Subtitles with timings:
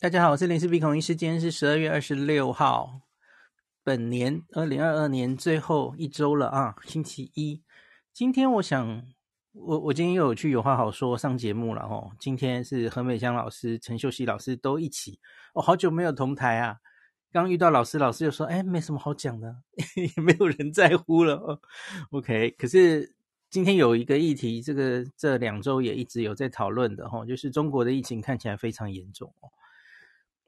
[0.00, 3.00] 大家好，我是林氏鼻孔医师，今天是十二月二十六号，
[3.82, 7.64] 本年二零二二年最后一周了啊，星期一。
[8.12, 9.02] 今天我想，
[9.50, 12.12] 我我今天又有去有话好说上节目了哦。
[12.16, 15.18] 今天是何美香老师、陈秀熙老师都一起，
[15.52, 16.76] 哦，好久没有同台啊。
[17.32, 19.56] 刚遇到老师，老师就说：“哎，没什么好讲的，
[19.96, 21.34] 也没有人在乎了。
[21.34, 21.60] 哦”
[22.12, 23.16] OK，可是
[23.50, 29.50] 今天有一个议题，这个这两周也一直有在讨论的哈，就是中国的疫情看起来非常严重哦。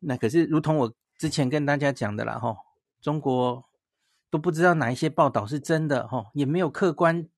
[0.02, 2.56] 那可是，如同我之前跟大家讲的啦，吼，
[3.02, 3.64] 中国
[4.30, 7.28] 都不知道哪一些报道是真的，吼，也没有客观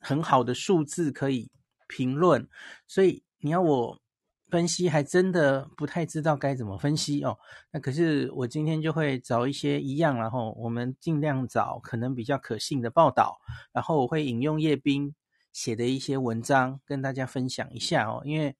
[0.00, 1.50] 很好的数字可以
[1.86, 2.48] 评论，
[2.86, 4.00] 所以你要我
[4.48, 7.38] 分析，还真的不太知道该怎么分析哦。
[7.70, 13.38] 那可是我今天就会找一些一样，然后我们尽量找可能比较可信的报道，
[13.72, 15.14] 然后我会引用叶斌
[15.52, 18.56] 写的一些文章跟大家分享一下哦，因为。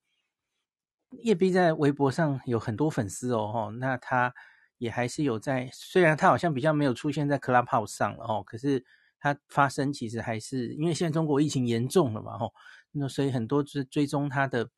[1.19, 4.33] 叶斌在微博上有很多粉丝哦，那他
[4.77, 8.83] 也还是有在，虽然他好像比较没有出现在 Clubhouse 上了哦，可是
[9.19, 12.53] 他发声其实还是因为现在中国疫情严重了嘛吼，
[12.91, 14.69] 那所以很多追追踪他的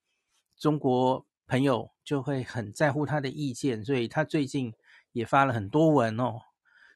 [0.57, 4.73] 中国朋友就会很在乎他的意见，所以他最近
[5.11, 6.41] 也发了很多文哦，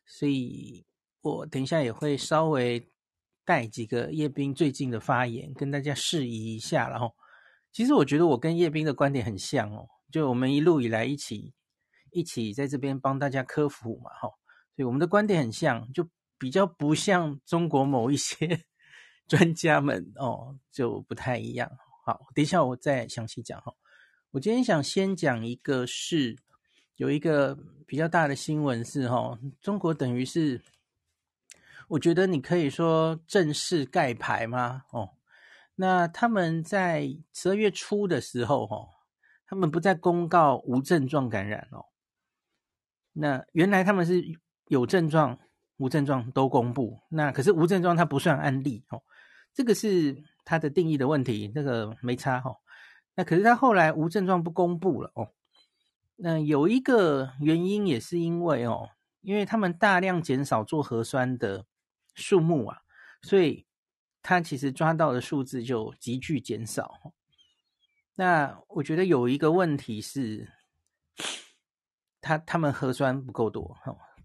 [0.05, 0.83] 所以
[1.21, 2.89] 我等一下也会稍微
[3.45, 7.13] 带几个叶斌最近的发言跟大家释疑一下，然后。
[7.77, 11.53] 其实我觉得我跟叶斌的观点很像哦，就我们一路以来一起
[12.09, 14.21] 一起在这边帮大家科普嘛，哈，
[14.75, 18.65] 所以我们的观点很像，就比较不像中国某一些
[19.29, 21.69] 专家们哦，就不太一样。
[22.03, 23.71] 好，等一下我再详细讲哈。
[24.31, 26.35] 我今天想先讲一个是
[26.95, 27.55] 有一个
[27.85, 30.59] 比较大的新闻是哈，中国等于是，
[31.89, 34.81] 我觉得你可以说正式盖牌吗？
[34.89, 35.16] 哦。
[35.79, 38.87] 那他们在十二月初的时候，哈，
[39.45, 41.85] 他们不再公告无症状感染哦。
[43.13, 44.23] 那原来他们是
[44.69, 45.37] 有症状、
[45.77, 46.99] 无症状都公布。
[47.09, 49.03] 那可是无症状它不算案例哦，
[49.53, 52.55] 这个是它的定义的问题，这个没差哈。
[53.13, 55.29] 那可是他后来无症状不公布了哦。
[56.15, 58.89] 那有一个原因也是因为哦，
[59.21, 61.67] 因为他们大量减少做核酸的
[62.15, 62.79] 数目啊，
[63.21, 63.66] 所以。
[64.29, 67.13] 他其实抓到的数字就急剧减少。
[68.15, 70.51] 那我觉得有一个问题是，
[72.19, 73.77] 他他们核酸不够多，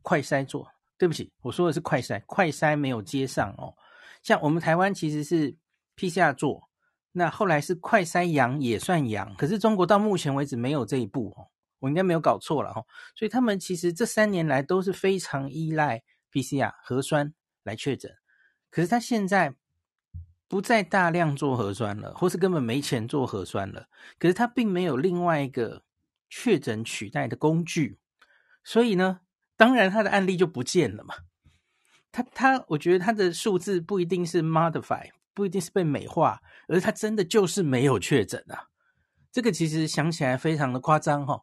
[0.03, 0.69] 快筛做，
[0.99, 3.77] 对不起，我说的是快筛，快筛没有接上哦。
[4.25, 5.57] 像我们台湾其实是
[5.95, 6.69] PCR 做，
[7.13, 11.47] 那后来是快筛阳也算阳，可是中国到目前为止没有这一步哦，
[11.79, 12.85] 我应该没有搞错了哈。
[13.15, 16.03] 所以他们其实这三年来都是非常依赖
[16.33, 18.11] PCR 核酸来确诊，
[18.69, 19.55] 可是他现在。
[20.53, 23.89] 不再大量做核酸了，或是根本没钱做核酸了。
[24.19, 25.83] 可是他并没有另外一个
[26.29, 27.99] 确诊取代的工具，
[28.63, 29.21] 所以呢，
[29.57, 31.15] 当然他的案例就不见了嘛。
[32.13, 38.69] 他他，我觉得他的数字不一定是 modify，不一定是被美化，而他真的就是没有确诊啊。
[39.33, 41.41] 这个其实想起来非常的夸张哈。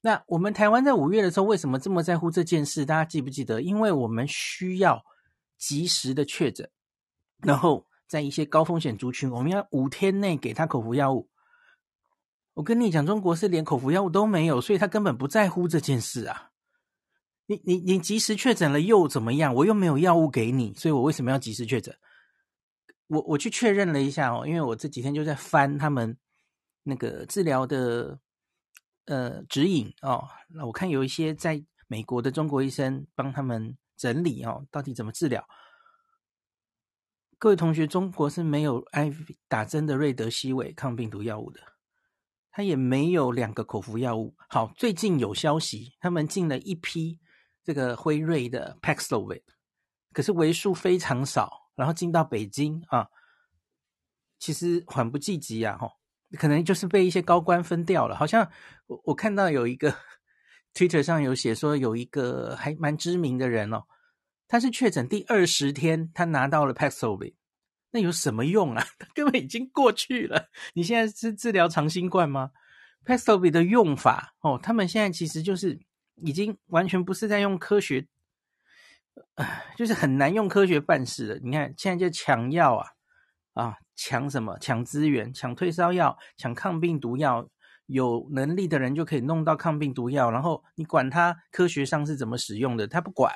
[0.00, 2.84] 那我们台湾在五月的时候为什么这么在乎这件事？
[2.84, 3.62] 大家记不记得？
[3.62, 5.04] 因为我们需要
[5.56, 6.68] 及时的确诊，
[7.38, 7.86] 然后。
[8.06, 11.28] 在一些高风险族群，我们要五天内给他口服药物。
[12.54, 16.50] 我跟你讲，中国是连口服药物都没有，所以他根本不在乎这件事啊。
[17.46, 19.54] 你你你及时确诊了又怎么样？
[19.54, 21.94] 我又没有药物给你，所以我为什么要及时确诊？
[23.08, 26.16] 我我去确认了一下哦，因为我这几天就在翻他们
[26.84, 28.18] 那个治疗的
[29.06, 30.26] 呃指引哦。
[30.48, 35.44] 那我看有一些在美国的中国医生帮他们整理哦，到底怎么治疗。
[37.38, 39.12] 各位同学，中国是没有 i
[39.48, 41.60] 打针的瑞德西韦抗病毒药物的，
[42.50, 44.34] 它也没有两个口服药物。
[44.48, 47.18] 好，最近有消息，他们进了一批
[47.62, 49.42] 这个辉瑞的 Paxlovid，
[50.12, 53.08] 可是为数非常少，然后进到北京啊，
[54.38, 55.90] 其实缓不济急啊，吼，
[56.38, 58.16] 可能就是被一些高官分掉了。
[58.16, 58.50] 好像
[58.86, 59.94] 我我看到有一个
[60.72, 63.82] Twitter 上有写说，有一个还蛮知名的人哦。
[64.46, 67.34] 他是确诊第二十天，他拿到了 Paxlovid，
[67.90, 68.84] 那有什么用啊？
[68.98, 70.48] 他根本已经过去了。
[70.74, 72.50] 你现在是治疗长新冠吗
[73.04, 75.78] ？Paxlovid 的用法哦，他们现在其实就是
[76.16, 78.06] 已经完全不是在用科学，
[79.34, 79.46] 呃，
[79.76, 81.40] 就是很难用科学办事了。
[81.42, 82.88] 你看现在就抢药啊
[83.54, 84.58] 啊，抢什么？
[84.58, 87.48] 抢资源，抢退烧药，抢抗病毒药。
[87.86, 93.30] 有能力的人就可以弄到抗病毒药，然后你管他科学上是怎么使用的，他不管。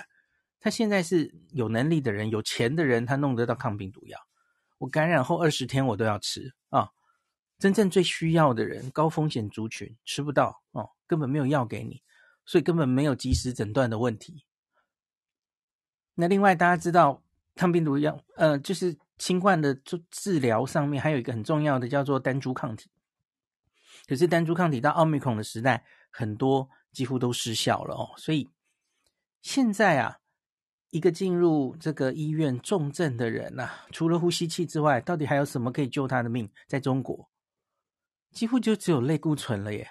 [0.60, 4.18] 他现在是有能力的人，有钱的人，他弄得到抗病毒药。
[4.78, 6.90] 我感染后二十天我都要吃啊。
[7.58, 12.02] 真正最需要的人，高风险族群吃不到哦，根本没有药给你，
[12.44, 14.44] 所以根本没有及时诊断的问题。
[16.14, 17.22] 那另外大家知道，
[17.56, 22.90] 抗病毒药，呃，就是新冠的治治疗上面还有一个很重要的叫做单株抗体。
[24.06, 28.48] 可是单株抗体到奥密克戎的时代，很多几乎都失效了哦，所以
[29.42, 30.18] 现在啊。
[30.90, 36.50] 一个进入这个医院重症的人呐、啊，除了呼吸器之外，到底还有什么可以救他的命？
[36.66, 37.28] 在中国，
[38.32, 39.88] 几乎就只有类固醇了耶，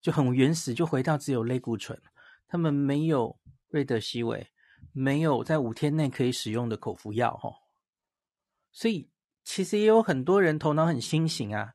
[0.00, 2.00] 就很原始，就回到只有类固醇。
[2.46, 3.38] 他们没有
[3.68, 4.48] 瑞德西韦，
[4.92, 7.50] 没有在五天内可以使用的口服药，哈。
[8.72, 9.10] 所以
[9.44, 11.72] 其实也有很多人头脑很清醒啊。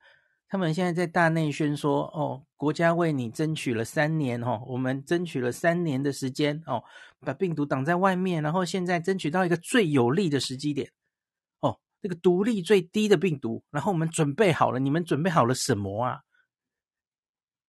[0.47, 6.81] 他们现在在大内宣说：“哦，国家为你争取了三年哦，我们争取了三年的时间哦，
[7.19, 10.89] 把病毒挡在外面，然后现在争取到一个最有利的时机点
[11.59, 14.79] 哦，那个毒力最低的病毒，然后我们准备好了。
[14.79, 16.21] 你们准备好了什么啊？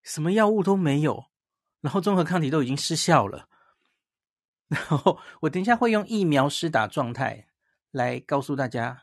[0.01, 1.25] 什么药物都没有，
[1.81, 3.49] 然后综合抗体都已经失效了。
[4.69, 7.47] 然后我等一下会用疫苗施打状态
[7.91, 9.01] 来告诉大家。”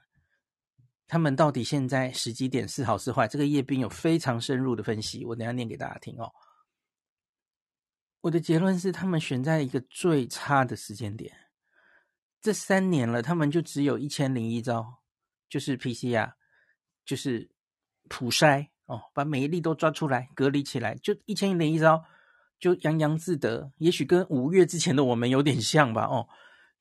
[1.12, 3.29] 他们到底现在时机点是好是坏？
[3.29, 6.32] 这个叶斌有非常深入的分析，我等下念给大家听哦。
[8.23, 11.31] 我的结论是，他们选在一个最差的时间点。
[12.41, 15.03] 这三年了，他们就只有一千零一招，
[15.50, 16.32] 就是 PCR，
[17.05, 17.50] 就是
[18.09, 22.03] 普筛哦，把每一例都抓出来隔离起来，就一千零一招，
[22.59, 23.70] 就洋洋自得。
[23.76, 26.26] 也许跟五月之前的我们有点像吧，哦。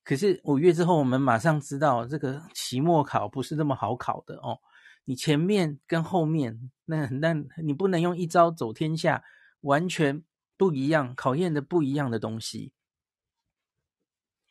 [0.04, 4.60] 可是五月之后，我们马上知道这个期末考不是那么好考的哦。
[5.06, 7.34] 你前面跟后面，那那
[7.64, 9.24] 你不能用一招走天下，
[9.62, 10.24] 完全
[10.58, 12.74] 不一样，考验的不一样的东西。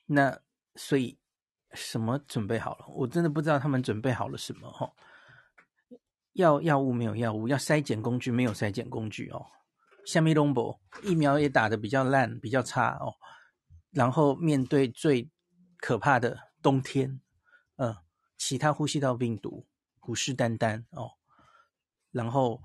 [0.06, 0.40] 那
[0.74, 1.18] 所以
[1.72, 2.86] 什么准备好了？
[2.88, 4.92] 我真的不知道他们准备好了什么哦。
[6.32, 9.46] 药药物没有药物，要筛检工具没有筛检工具哦。
[10.06, 13.14] 下面龙博疫苗也打得比较烂，比较差哦。
[13.90, 15.28] 然后面对最
[15.80, 17.20] 可怕的冬天，
[17.76, 17.96] 嗯，
[18.36, 19.66] 其他呼吸道病毒
[19.98, 21.12] 虎视眈眈哦。
[22.12, 22.60] 然后，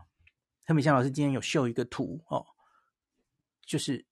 [0.66, 2.46] 特美香老师今天有秀一个图哦，
[3.66, 4.06] 就是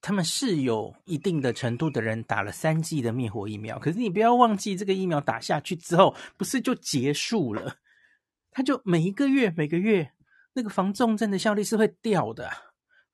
[0.00, 7.76] 他们是有一定的程度的人打了三剂的灭活疫苗，可是你不要忘记，这个疫苗打下去之后，不是就结束了？
[8.50, 10.12] 他就每一个月每个月
[10.54, 12.50] 那个防重症的效率是会掉的，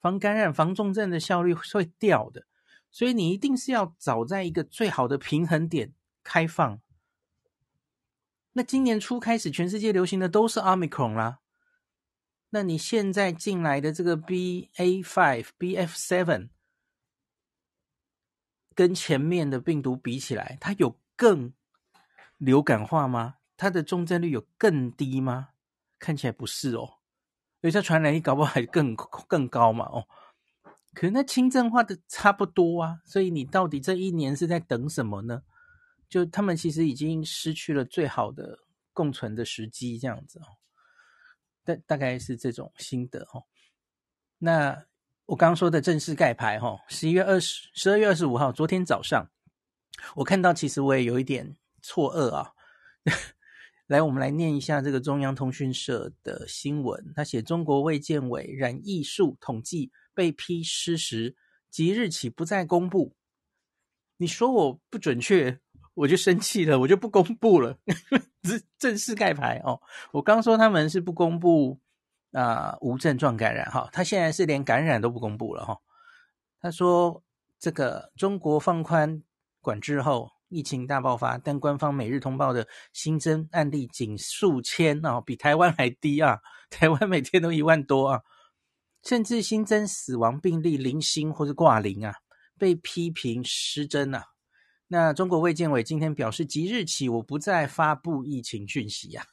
[0.00, 2.46] 防感染、防重症的效率是会掉的。
[2.92, 6.80] 所以你一定是要找在一个最好的平衡点开放。
[8.52, 11.40] 那今年初开始，全世界流行的都是 Omicron 啦。
[12.50, 16.50] 那你现在进来的这个 BA5、BF7，
[18.74, 21.54] 跟前面的病毒比起来，它有更
[22.36, 23.36] 流感化吗？
[23.56, 25.48] 它的重症率有更低吗？
[25.98, 26.98] 看起来不是哦。
[27.62, 29.86] 所以它传染力搞不好还更更高嘛？
[29.86, 30.06] 哦。
[30.94, 35.42] 可那轻症化的差不多啊，所以你到底这一年是在等什么呢？
[36.08, 38.58] 就他们其实已经失去了最好的
[38.92, 40.44] 共存的时机，这样子哦。
[41.64, 43.44] 大大概是这种心得哦。
[44.36, 44.84] 那
[45.24, 49.30] 我刚刚说的正式盖牌哈，十一月二十、十二月二十五号，昨天早上
[50.16, 52.52] 我看到，其实我也有一点错愕啊。
[53.86, 59.90] 来，我们来念一下这个中央通讯社的新闻，他写中国卫健委染疫数统计。
[60.14, 61.36] 被批失实，
[61.70, 63.14] 即日起不再公布。
[64.16, 65.58] 你说我不准确，
[65.94, 67.76] 我就生气了，我就不公布了。
[68.78, 69.80] 正式盖牌哦。
[70.12, 71.80] 我刚说他们是不公布
[72.32, 75.78] 啊、呃，无症状感染哈，他现在是连感染都不公布了哈。
[76.60, 77.22] 他说
[77.58, 79.22] 这个中国放宽
[79.60, 86.38] 管制后，疫情大爆发，但官方每日通报的新增案例仅数千啊，比台湾还低啊，
[86.70, 88.20] 台湾每天都一万多啊。
[89.04, 92.14] 甚至新增死亡病例零星或是挂零啊，
[92.56, 94.24] 被批评失真啊。
[94.86, 99.26] 那中国卫健委今天表示，即日起我不再发布疫情讯息呀、啊。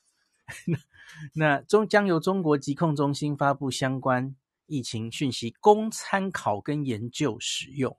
[1.36, 4.36] 那中将由中国疾控中心发布相关
[4.66, 7.96] 疫情讯息，供参考跟研究使用。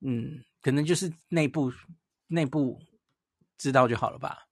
[0.00, 1.72] 嗯，可能就是内部
[2.26, 2.78] 内部
[3.56, 4.46] 知道就好了吧？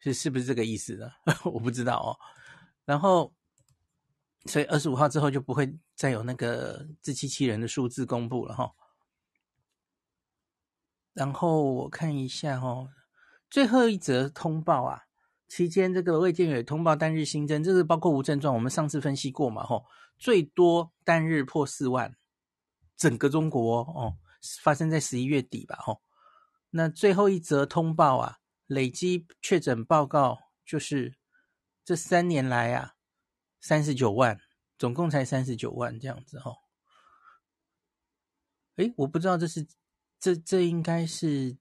[0.00, 1.10] 是是不是这个意思呢？
[1.44, 2.12] 我不知道哦。
[2.84, 3.32] 然后。
[4.46, 8.72] 所以二十五号之后就不会再有那个自欺欺人的数字公布了哈。
[11.12, 12.88] 然后我看一下哈，
[13.50, 15.02] 最后一则通报啊，
[15.48, 19.82] 期间这个卫健委通报单日新增，这是包括无症状，我们上次分析过嘛哈，
[20.18, 22.16] 最多单日破四万，
[22.96, 24.16] 整个中国哦，
[24.62, 25.98] 发生在十一月底吧哈。
[26.70, 31.16] 那最后一则通报啊，累积确诊报告就是
[31.84, 32.94] 这三年来啊，
[33.60, 34.40] 三十九万，
[34.78, 36.56] 总共才三十九万这样子哦。
[38.76, 39.66] 诶，我不知道这是
[40.18, 41.56] 这这应该是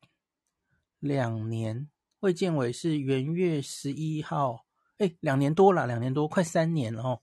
[1.00, 1.89] 两年，
[2.22, 4.65] 卫健委是元月十一号，
[5.00, 7.22] 诶，两年多了，两年多，快三年了哦。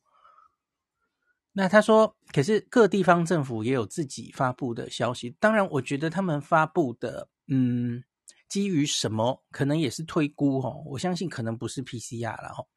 [1.53, 8.05] 那他说，可是各地方政府也有自己发布的消息，当然，我觉得他们发布的，嗯。
[8.49, 9.43] 基于什么？
[9.51, 10.81] 可能也是推估哦。
[10.87, 12.69] 我相信可能不是 PCR 了哦。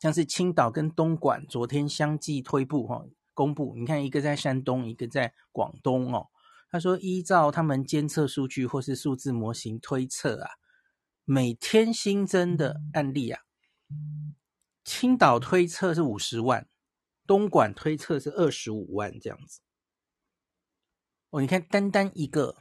[0.00, 3.04] 像是青岛跟东莞昨天相继推布哈，
[3.34, 3.74] 公布。
[3.76, 6.26] 你看，一个在山东，一个在广东哦。
[6.70, 10.50] 他说，依照他们监测数据或是数字模型推测啊，
[11.24, 13.42] 每天新增的案例啊，
[14.82, 16.68] 青岛推测是五十万，
[17.26, 19.60] 东莞推测是二十五万这样子。
[21.30, 22.56] 哦，你看，单单一个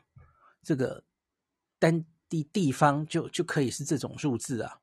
[0.61, 1.05] 这个。
[1.81, 4.81] 单地地方就就可以是这种数字啊，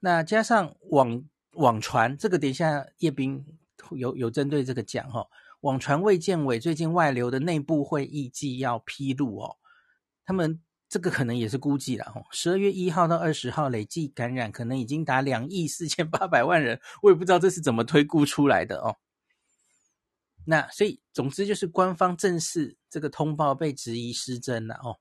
[0.00, 3.44] 那加上往网传这个，等一下叶斌
[3.90, 5.26] 有有针对这个讲哈，
[5.60, 9.56] 网传卫健委最近外流的内部会议纪要披露哦，
[10.24, 18.96] 他们这个可能也是估计了哦，十二月一号到二十号累计感染可能已经达两亿四千八百万人，我也不知道这是怎么推估出来的哦。
[20.44, 24.98] 那所以总之就是官方正式这个通报被质疑失真了哦。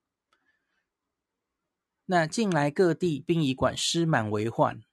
[2.05, 4.83] 那近来各地殡仪馆尸满为患，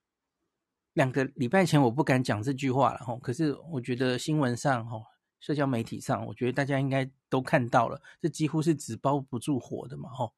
[0.99, 5.01] 两个礼拜前我不敢讲这句话了哈，可是我觉得新闻上哈，
[5.39, 10.33] 社交媒体上，我觉得大家应该都看到了，这几乎是纸包不住火的嘛哈，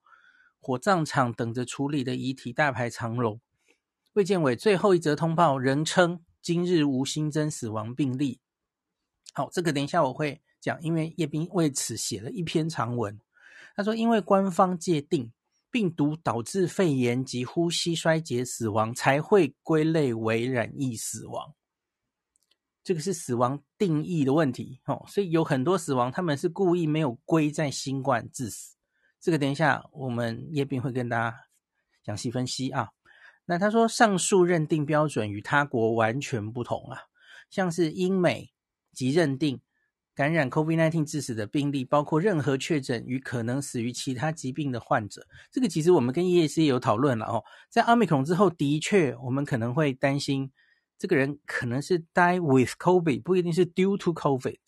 [0.61, 3.41] 火葬场等着处理的遗体大排长龙，
[4.13, 8.39] 卫健委最后一则通报仍称今日无新增死亡病例，
[9.33, 13.19] 好，这个等一下我会讲，因为叶斌为此写了一篇长文，
[13.75, 15.33] 他说因为官方界定。
[15.71, 21.55] 病毒导致肺炎及呼吸衰竭死亡，才会归类为染疫死亡。
[22.83, 28.75] 这个是死亡定义的问题哦，所以有很多死亡他们是故意没有归在新冠致死。
[29.21, 31.37] 这个等一下我们叶斌会跟大家
[32.05, 32.89] 详细分析啊。
[33.45, 37.03] 那他说上述认定标准与他国完全不同啊，
[37.51, 38.51] 像是英美
[38.93, 39.61] 即认定。
[40.15, 45.27] 感染 COVID-19 致死的病例，包括任何确诊与可能死于其他疾病的患者。
[45.51, 47.43] 这个其实我们跟 EAC 有讨论了哦。
[47.71, 50.51] 在 Omicron 之后，的确我们可能会担心，
[50.99, 54.59] 这个人可能是 die with COVID，不一定是 due to COVID。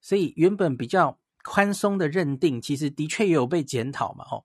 [0.00, 4.24] 所以原本比较宽松的认定，其实的确也有被检讨嘛。
[4.30, 4.44] 哦，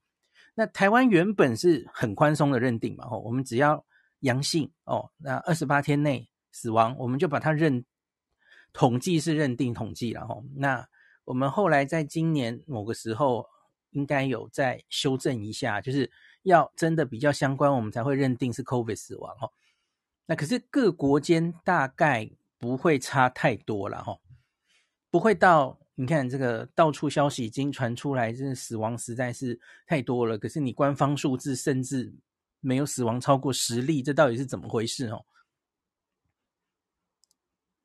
[0.55, 3.05] 那台湾原本是很宽松的认定嘛。
[3.09, 3.85] 哦，我们只要
[4.21, 7.85] 阳性哦，那二十八天内死亡，我们就把它认。
[8.77, 10.87] 统计是认定统计了哈，那
[11.25, 13.43] 我们后来在今年某个时候
[13.89, 16.11] 应该有再修正一下，就是
[16.43, 19.49] 要真的比较相关，我们才会认定是 COVID 死亡哈。
[20.27, 22.29] 那可是各国间大概
[22.59, 24.19] 不会差太多了哈，
[25.09, 30.37] 不会到你看这个到处消息已经传出来，这死亡实在是太多了。
[30.37, 32.13] 可是你官方数字甚至
[32.59, 35.25] 没有死亡超过十例，这到底是怎么回事哦？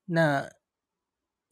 [0.04, 0.52] 那。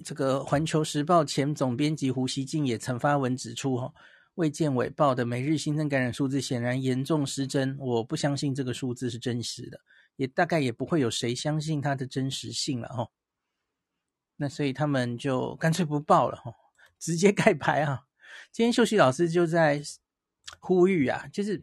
[0.05, 3.93] 这个《环球时报》前总编辑胡锡进也曾发文指出，哈，
[4.35, 9.81] 卫健委报的每日新增感染数字显然严重失真，我不相信这个数字是真实的，
[10.17, 13.09] 也大概也不会有谁相信它的真实性了，哈。
[14.37, 16.55] 那所以他们就干脆不报了，哈，
[16.99, 18.01] 直接盖牌啊。
[18.51, 19.83] 今天秀熙老师就在
[20.61, 21.63] 呼吁啊，就是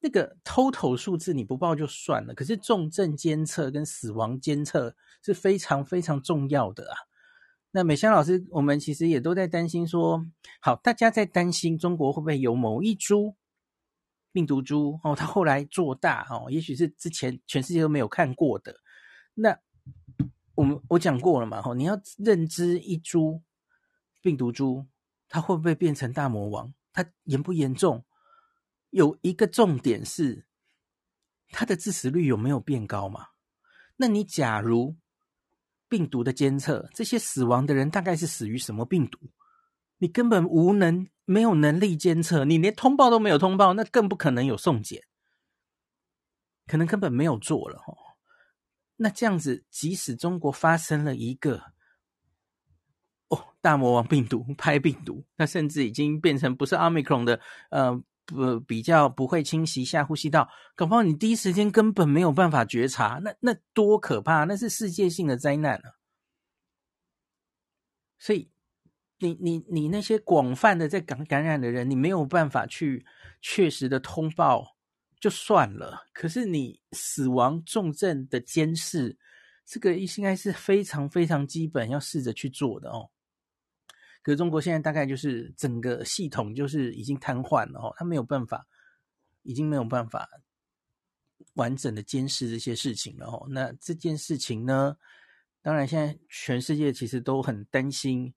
[0.00, 6.96] 那个 total 数字你不报就算了，可是重症监测跟死亡监测是非常非常重要的啊。
[7.74, 10.26] 那美香老师，我们其实也都在担心说，
[10.60, 13.34] 好，大家在担心中国会不会有某一株
[14.30, 18.76] 病毒株哦，它后来做大哦，也许是之前全世界都没有看过的。
[19.32, 19.58] 那
[20.54, 23.42] 我们我讲过了嘛，哈，你要认知一株
[24.20, 24.86] 病毒株，
[25.28, 26.74] 它会不会变成大魔王？
[26.92, 28.04] 它严不严重？
[28.90, 30.44] 有一个重点是，
[31.48, 33.28] 它的致死率有没有变高嘛？
[33.96, 34.96] 那你假如
[35.92, 39.18] 病毒的监测，这些死亡的人大概是死于什么病毒？
[39.98, 45.02] 你根本无能，没有能力监测，你连通报都没有通报，那更不可能有送检，
[46.66, 47.92] 可能根本没有做了哦。
[48.96, 51.62] 那这样子，即使中国发生了一个
[53.28, 58.02] 哦大魔王病毒 拍病毒，那甚至已经变成不是 Omicron 的，呃。
[58.24, 64.44] 不比较不会侵袭下呼吸道，搞不好你第一时间根本没有办法觉察，那那多可怕！
[64.44, 65.98] 那是世界性的灾难啊！
[68.18, 68.50] 所以
[69.18, 73.04] 你你你那些广泛的在感感染的人，你没有办法去
[73.40, 74.76] 确实的通报
[75.20, 79.18] 就算了，可是你死亡重症的监视，
[79.64, 83.10] 这个应该是非常非常基本要试着去做的哦。
[84.22, 88.66] 可中国现在大概就是整个系统就是已经瘫痪了哦，他没有办法，
[89.42, 90.28] 已经没有办法
[91.54, 93.46] 完整的监视这些事情了哦。
[93.50, 94.96] 那这件事情呢，
[95.60, 98.32] 当然现在全世界其实都很担心，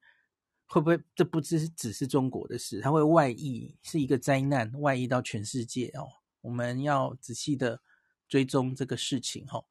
[0.65, 6.07] 会不会这不只是只是中国的事，它会外溢，是一个灾难，外溢到全世界哦。
[6.41, 7.79] 我们要仔细的
[8.27, 9.63] 追踪这个事情哈。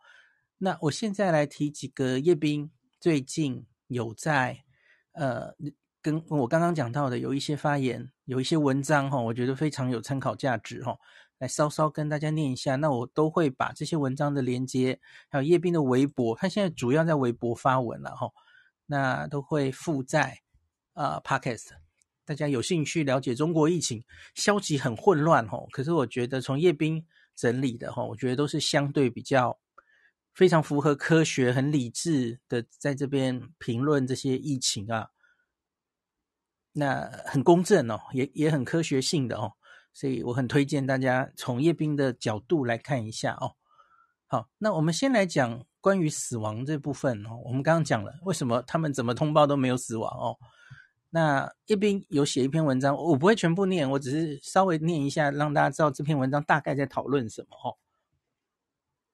[0.58, 4.64] 那我现在来提几个叶斌最近有在
[5.12, 5.54] 呃
[6.04, 10.98] 跟我刚刚讲到的有一些发言，有一些文章哈，我觉得非常有参考价值哈。
[11.38, 18.28] 来稍稍跟大家念一下，那我都会把这些文章的连接，还有叶斌的微博，他现在主要在微博发文了哈。
[18.84, 20.40] 那都会附在
[20.92, 21.70] 啊、呃、Podcast。
[22.26, 27.02] 大家有兴趣了解中国疫情，消息很混乱吼，可是我觉得从叶斌
[27.34, 29.58] 整理的吼，我觉得都是相对比较
[30.34, 35.08] 非常符合科学、很理智的，在这边评论这些疫情啊，
[36.74, 39.52] 那很公正哦，也也很科学性的哦，
[39.92, 43.54] 所以我很推荐大家从叶斌的角度来看一下哦。
[44.26, 50.36] 好，那我们先来讲关于死亡这部分哦，我们刚刚讲了为什么他们怎么通报都没有死亡哦。
[51.10, 57.78] 那叶斌有写一篇文章，我不会全部念，我只是稍微念一下，让大家知道这篇文章大概在讨论什么哦。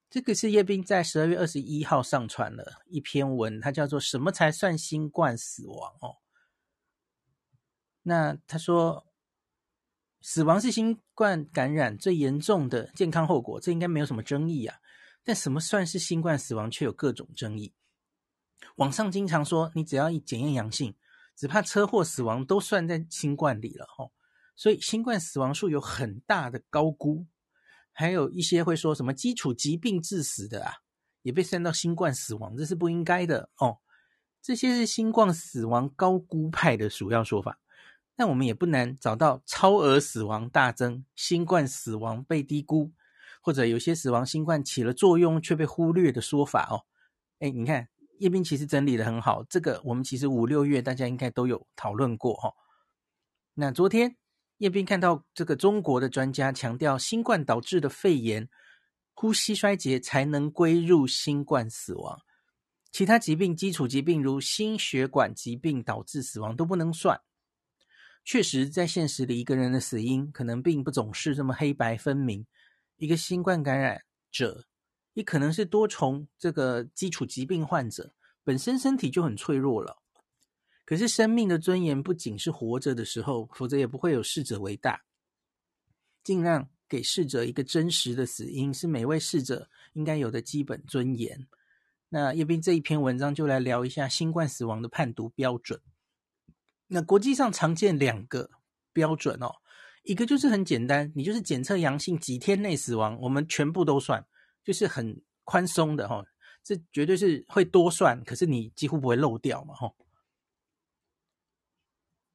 [0.08, 6.16] 这个是叶斌在十二月二十一号上传了一篇文，它叫做“什么才算新冠死亡”哦。
[8.10, 9.06] 那他说，
[10.20, 14.78] 死亡是新冠感染最严重的健康后果，这应该没有什么争议啊。
[15.22, 17.72] 但什么算是新冠死亡，却有各种争议。
[18.74, 20.96] 网上经常说，你只要一检验阳性。
[21.36, 24.12] 只怕车祸死亡都算在新冠里了吼，
[24.56, 27.26] 所以新冠死亡数有很大的高估，
[27.92, 30.72] 还有一些会说什么基础疾病致死的啊，
[31.22, 33.78] 也被算到新冠死亡，这是不应该的哦。
[34.42, 37.58] 这些是新冠死亡高估派的主要说法，
[38.20, 42.92] 但我们也不难找到超额死亡大增，新冠死亡被低估，
[43.40, 46.84] 或者有些死亡新冠起了作用却被忽略的说法哦。
[47.38, 47.88] 哎，你看。
[48.18, 52.52] 叶斌其实整理的很好，这个我们其实五六月大家应该都有讨论过哈。
[53.54, 54.14] 那昨天
[54.58, 58.46] 叶斌看到这个中国的专家强调，新冠导致的肺炎、
[59.14, 62.20] 呼吸衰竭才能归入新冠死亡，
[62.92, 67.18] 其他疾病、基础疾病如心血管疾病导致死亡都不能算。
[68.24, 72.46] 确实，在现实里，一个人的死因可能并不总是这么黑白分明。
[72.96, 74.66] 一个新冠感染者。
[75.14, 80.00] 也可能是多重这个基础疾病患者，本身身体就很脆弱了。
[80.84, 85.02] 可是生命的尊严不仅是活着的时候，否则也不会有逝者为大。
[86.22, 91.48] 尽量给逝者一个真实的死因，是每位逝者应该有的基本尊严。
[92.08, 95.80] 那叶斌这一篇文章就来聊一下新冠死亡的判读标准。
[96.92, 98.50] 那国际上常见两个
[98.92, 99.54] 标准哦，
[100.02, 104.26] 一个就是很简单，你就是检测阳性几天内死亡，我们全部都算。
[104.62, 106.22] 就是很宽松的哈，
[106.62, 109.90] 这绝对是会多算，可是你几乎不会漏掉嘛哈。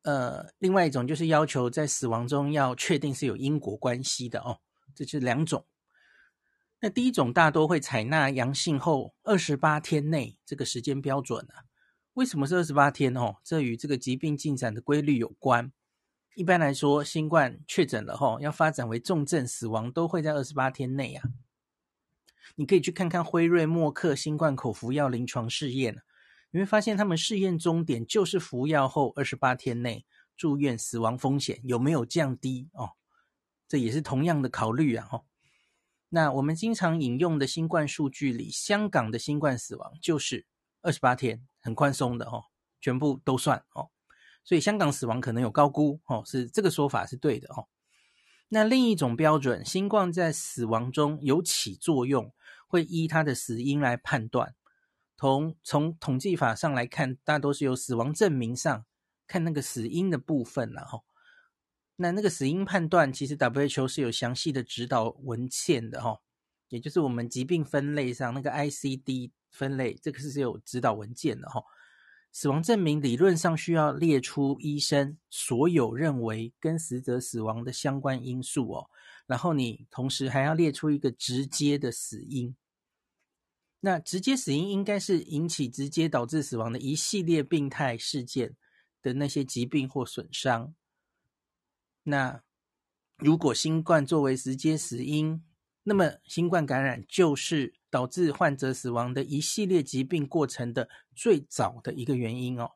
[0.01, 4.59] 呃，另外一种就是要求在死亡中要确定是有因果关系的哦，
[4.95, 5.67] 这是两种。
[6.79, 11.63] 那第一种大多会采纳阳性后二十八天内这个时间标准啊。
[12.15, 13.35] 为什么是二十八天哦？
[13.43, 15.71] 这与这个疾病进展的规律有关。
[16.35, 21.23] 一般来说，新冠确诊了后，要发展为重症死亡都会在二十八天内啊。
[22.55, 26.01] 你可以去看看辉瑞、默克新冠口服药临床试验，
[26.51, 30.05] 你会发现他们试验终点就是服药后二十八天内
[30.37, 32.91] 住院死亡风险有没有降低哦？
[33.67, 35.09] 这也是同样的考虑啊！
[35.11, 35.25] 哦，
[36.07, 40.45] 那我们经常引用的新冠数据里，香港的新冠死亡就是
[40.81, 42.43] 二十八天，很宽松的哦，
[42.79, 43.89] 全部都算哦。
[44.43, 47.67] 所以香港死亡可能有高估哦，是这个说法是对的哦。
[48.49, 52.31] 那另一种标准，新冠在死亡中有起作用，
[52.67, 54.53] 会依它的死因来判断。
[55.17, 58.85] 从从统计法上来看，大多是由死亡证明上
[59.25, 61.03] 看那个死因的部分，然后
[61.95, 66.19] 那那个死因判断，其实 WHO 是有详细的指导文献的哈，
[66.69, 71.63] 也就是我们疾病分类上那个 ICD 分类，这个是有指导文件的哈。
[72.31, 78.89] 死亡证明理论上需要列出医生所有认为跟死者死亡的相关因素哦，
[79.25, 82.53] 然后你同时还要列出一个直接的死因。
[83.79, 88.57] 那直接死因应该是引起直接导致死亡的一系列病态事件
[89.01, 90.75] 的那些疾病或损伤。
[92.03, 92.41] 那
[93.17, 95.41] 如果新冠作为直接死因，
[95.83, 102.71] 那么新冠感染就是导致患者死亡的一系列疾病过程的最早的一个原因哦。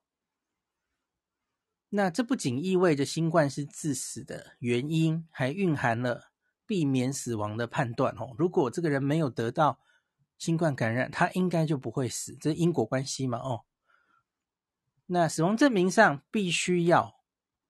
[1.89, 6.31] 那这不仅意味着新冠是致死的原因，还蕴含了
[6.65, 8.33] 避免死亡的判断哦。
[8.37, 9.81] 如果这个人没有得到
[10.37, 13.65] 新冠感染，他应该就不会死，这因果关系嘛哦。
[15.07, 17.19] 那死亡证明上必须要，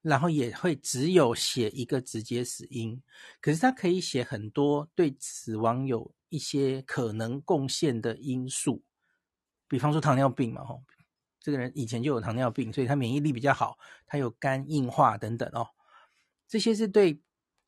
[0.03, 3.01] 然后也会只有写一个直接死因，
[3.41, 8.83] 可是他可以写很多对死亡有一些可能贡献的因素，
[9.67, 10.83] 比方说糖尿病嘛吼。
[11.41, 15.69] 这个人以前就有糖尿病，所以他免疫力比较好，他有肝硬化等等哦，
[16.49, 17.21] 这些是对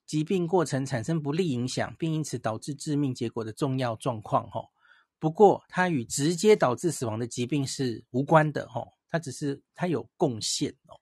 [0.05, 4.69] 疾病过程产生不利影响，并因此导致致命结果的重要状况哦。
[5.17, 10.99] 不过，它与直接导致死亡的疾病是无关的哦，它只是它有贡献哦。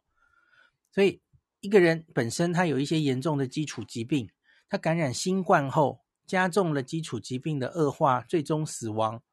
[0.91, 1.22] 所以，
[1.62, 4.30] 一个人本身他有一些严重的基础疾病，
[4.69, 9.24] 他感染新冠后加重了基础疾病的恶化，最终死亡。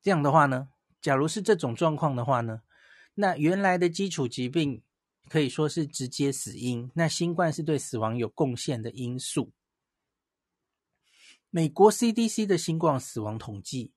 [0.00, 0.68] 这样的话呢？
[1.00, 2.62] 假如是这种状况的话呢，
[3.14, 4.80] 那原来的基础疾病
[5.28, 9.50] 可以说是直接死因，那新冠是对死亡有贡献的因素。
[11.50, 13.92] 美国 CDC 的新冠死亡统计，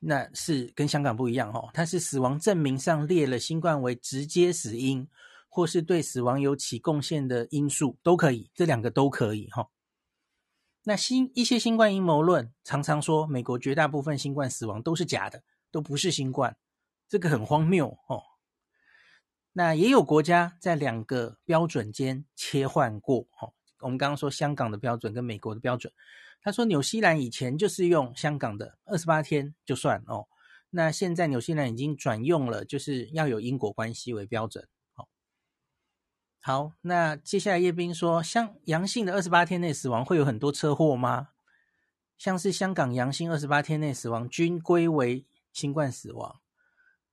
[0.00, 5.08] 那是跟香港不一样哦，它是死亡证明上列了新冠为直接死因，
[5.48, 9.68] 或是对死亡有起贡献的因素都可以，这两个都可以哈。
[10.90, 15.44] 那新一些新冠阴谋论常常说，美国绝大部分新冠死亡都是假的。
[15.72, 16.56] 都不是新冠，
[17.08, 18.24] 这个很荒谬哦。
[19.52, 23.54] 那也有国家在两个标准间切换过哦。
[23.78, 25.92] 我们刚刚说香港的标准跟美国的标准，
[26.42, 30.26] 他说纽西兰以前就是用香港的二十八天就算哦。
[30.70, 34.66] 那现在纽西兰已经转用了，就是要有因果关系为标准。
[36.40, 41.28] 好，那接下来叶斌说，像阳性的二十八天内死亡会有很多车祸吗？
[42.18, 45.24] 像是香港阳性二十八天内死亡均归为。
[45.52, 46.40] 新冠死亡，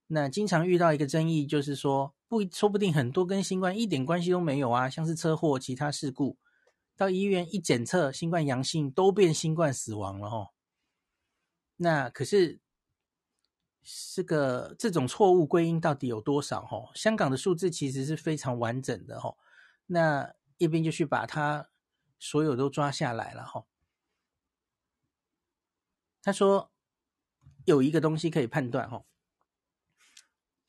[0.06, 6.38] 那经常遇到一个争议，就是说不说不定很多跟新冠一点关系都没有啊，像是车祸、其他事故，
[6.96, 10.50] 到医院一检测新冠阳性，都变新冠死亡了哦。
[11.78, 12.60] 那可是
[14.16, 16.62] 这个这种错误归因到底有多少？
[16.72, 19.38] 哦，香港的数字其实是非常完整的哦。
[19.88, 21.70] 那一边就去把它
[22.20, 23.66] 所有都抓下来了哈。
[26.22, 26.72] 他说。
[27.66, 29.04] 有一个东西可以判断哈，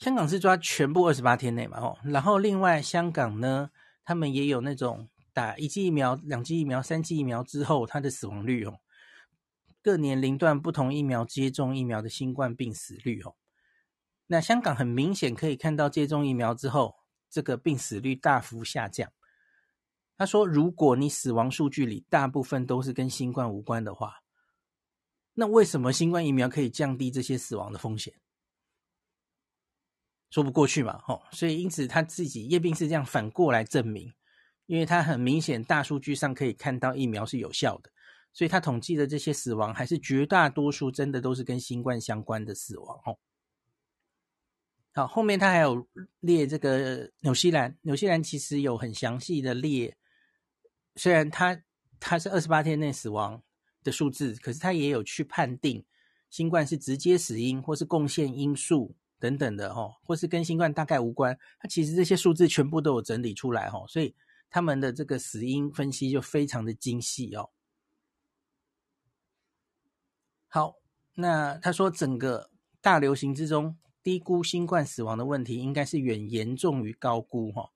[0.00, 3.70] 香港是抓全部二十八天内嘛哦，然后另外香港呢，
[4.04, 8.80] 他们也有那种打一剂疫苗、两剂疫苗、三剂疫苗之后它的死亡率哦，
[9.88, 13.34] 各年龄段不同疫苗接种疫苗的新冠病死率哦，
[14.26, 16.94] 那香港很明显可以看到接种疫苗之后
[17.30, 19.10] 这个病死率大幅下降。
[20.18, 24.16] 他说，如果你死亡数据里大部分都是跟新冠无关的话。
[25.32, 28.12] 那为什么新冠疫苗可以降低这些死亡的风险？
[30.28, 31.22] 说不过去嘛，吼！
[31.32, 34.12] 所以因此他自己叶病是这样反过来证明，
[34.66, 37.90] 因为他很明显大数据上可以看到疫苗是有效的，
[38.38, 43.18] 所以他统计的这些死亡还是绝大多数真的都是跟新冠相关的死亡，哦。
[44.92, 45.88] 好，后面他还有
[46.20, 49.96] 列这个纽西兰，纽西兰其实有很详细的列，
[50.94, 51.60] 虽然他
[51.98, 53.42] 他是二十八天内死亡。
[53.84, 55.82] 的数字，可是他也有去判定
[56.28, 61.38] 新冠是直接死因或是贡献因素等等的哦，或是跟新冠大概无关。
[61.60, 64.14] 他其实这些数字全部都有整理出来哦，所以
[64.50, 67.48] 他们的这个死因分析就非常的精细哦。
[70.48, 70.76] 好，
[71.14, 77.70] 那他说整个大流行之中，低估新冠死亡的问题应该是远严重于高估哈，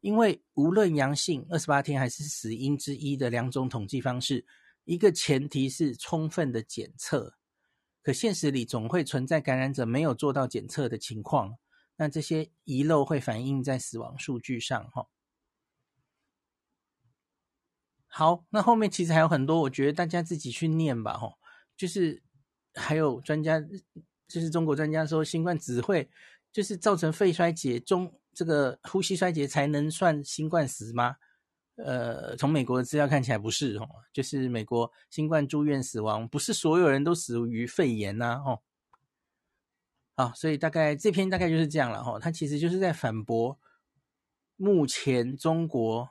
[0.00, 4.46] 因为无论阳性二十八天还是死因之一的两种统计方式。
[4.84, 7.34] 一个前提是充分的检测，
[8.00, 11.58] 可现实里总会存在感染者没有做到检测的情况，
[11.96, 15.08] 那这些遗漏会反映在死亡数据上，哈。
[18.06, 21.37] 好，那后面其实还有很多，我觉得大家自己去念吧，哈。
[21.78, 22.20] 就是
[22.74, 23.58] 还有专家，
[24.28, 26.10] 就是中国专家说，新冠只会
[26.52, 31.16] 就是造成肺衰竭、中这个呼吸衰竭才能算新冠死吗？
[31.76, 38.60] 呃，从美国的资料看起来不是哦，就是美国新冠住院死亡，不是所有人都死于肺炎呐，哦，
[40.16, 43.56] 啊，所以大概这篇大概就是这样了哈，它其实就是在反驳
[44.56, 46.10] 目前中国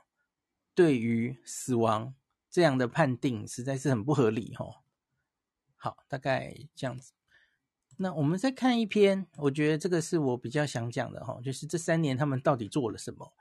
[0.74, 2.14] 对于死亡
[2.48, 4.82] 这样的判定实在是很不合理哈。
[5.78, 7.12] 好，大概这样子。
[7.96, 13.32] 那我们再看一篇，我觉得这个是我比较想讲的哈，就是这三年他们到底做了什么。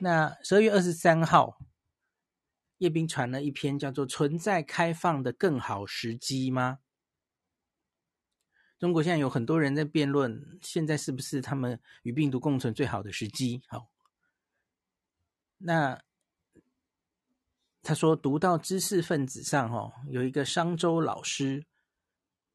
[0.00, 1.58] 那十二月二十三号，
[2.78, 6.80] 叶斌传了一篇叫做《存在开放的更好时机吗》。
[8.78, 13.62] 中国现在有很多人在辩论，现在是不是他们与病毒共存最好的时机？
[13.68, 13.88] 好，
[15.56, 16.02] 那
[17.86, 21.64] 他说读到知识分子上，哈，有一个商周老师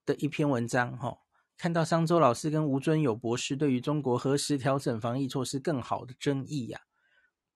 [0.05, 1.19] 的一篇文章，哈，
[1.57, 6.81] 看到商周老师跟吴尊友博士对于中国何时调整防疫措施更好的争议呀。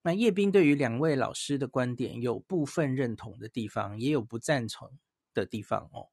[0.03, 4.89] 那叶斌对于两位老师的观点有部分认同的地方，也有不赞成
[5.33, 6.07] 的地方哦。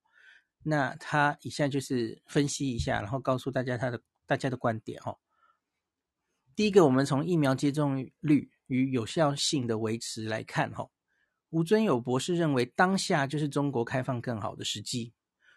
[0.64, 5.16] 那他以下就是分析一下，然后告诉大家他的大家的观点哦。
[6.57, 10.88] 第一个，我们从疫苗接种率与有效性的维持来看哈。
[11.53, 15.12] 吴尊友博士认为，当下就是中国开放更好的时机。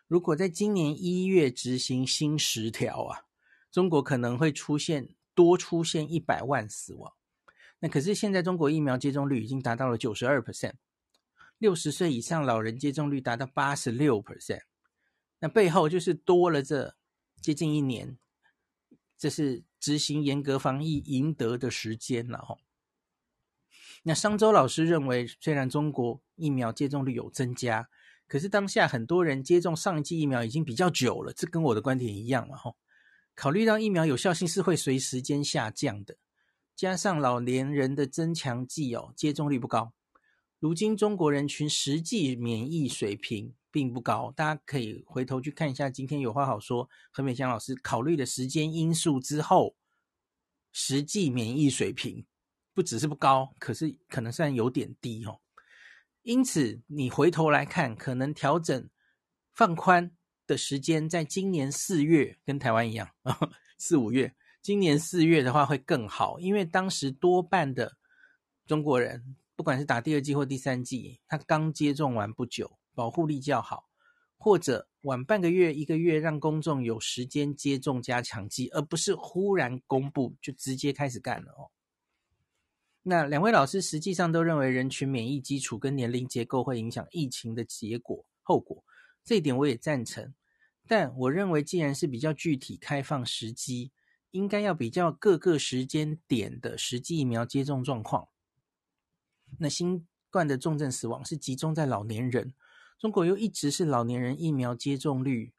[0.10, 3.22] 如果在今年一月执行新十条啊，
[3.72, 7.14] 中国可能会出现多出现一百万死亡。
[7.80, 10.74] 那可是现在中国疫苗接种率已经达到了九十二 percent，
[11.60, 14.64] 六十岁以上老人接种率达到八十六 percent。
[15.40, 16.94] 那背后就是多了这
[17.40, 18.18] 接近一年，
[19.18, 22.58] 这是执行严格防疫赢得的时间了哈。
[24.08, 27.90] 那商周老师认为，虽然中国疫苗接种率有增加，
[28.28, 32.76] 可是当下很多人接种上一剂疫苗已经比较久了，这跟我的观点一样嘛哈。
[33.34, 36.18] 考虑到疫苗有效性是会随时间下降的，
[36.76, 39.92] 加上老年人的增强剂哦接种率不高，
[40.60, 43.56] 如今中国人群实际免疫水平。
[43.72, 45.90] 并不高，大家可以回头去看一下。
[45.90, 49.76] 今天有话好说，何美香老师考虑的时间因素之后，
[50.72, 52.26] 实际免疫水平
[52.76, 55.40] 不只是不高，可是可能算有点低哦。
[56.22, 58.88] 因此，你回头来看，可能调整
[59.54, 60.12] 放宽
[60.46, 63.10] 的时间，在今年四月跟台湾一样，
[63.80, 64.36] 四五月。
[64.62, 67.98] 今年四月的话会更好，因为当时多半的
[68.68, 72.78] 中国人，不管是打第二剂或第三剂，他刚接种完不久。
[72.96, 73.90] 保护力较好，
[74.38, 81.70] 或者晚半个月、一个月，让公众有时间接种加强剂，而不是忽然公布就直接开始干了哦。
[83.08, 88.84] 那两位老师实际上都认为人群免疫基础跟年龄结构会影响疫情的结果后果，
[89.24, 90.34] 这一点我也赞成。
[90.88, 93.92] 但我认为，既然是比较具体开放时机，
[94.32, 98.28] 应该要比较各个时间点的实际疫苗接种状况。
[99.60, 102.56] 那新冠的重症死亡是集中在老年人。
[102.98, 105.54] 中国又一直是老年人疫苗接种率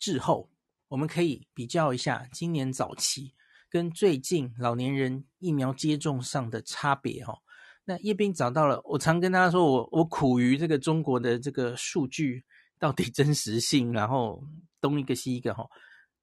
[0.00, 0.50] 滞后，
[0.88, 3.34] 我们可以比较一下今年早期
[3.70, 7.38] 跟最近老年人疫苗接种上的差别哈。
[7.84, 12.44] 那叶斌找到了，我常跟大家说我我苦于这个中国的这个数据
[12.78, 14.44] 到底真实性，然后
[14.80, 15.66] 东一个西一个哈。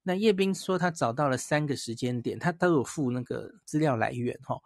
[0.02, 4.60] 那叶斌说他找到了三个时间点，他都有附那个资料来源哈。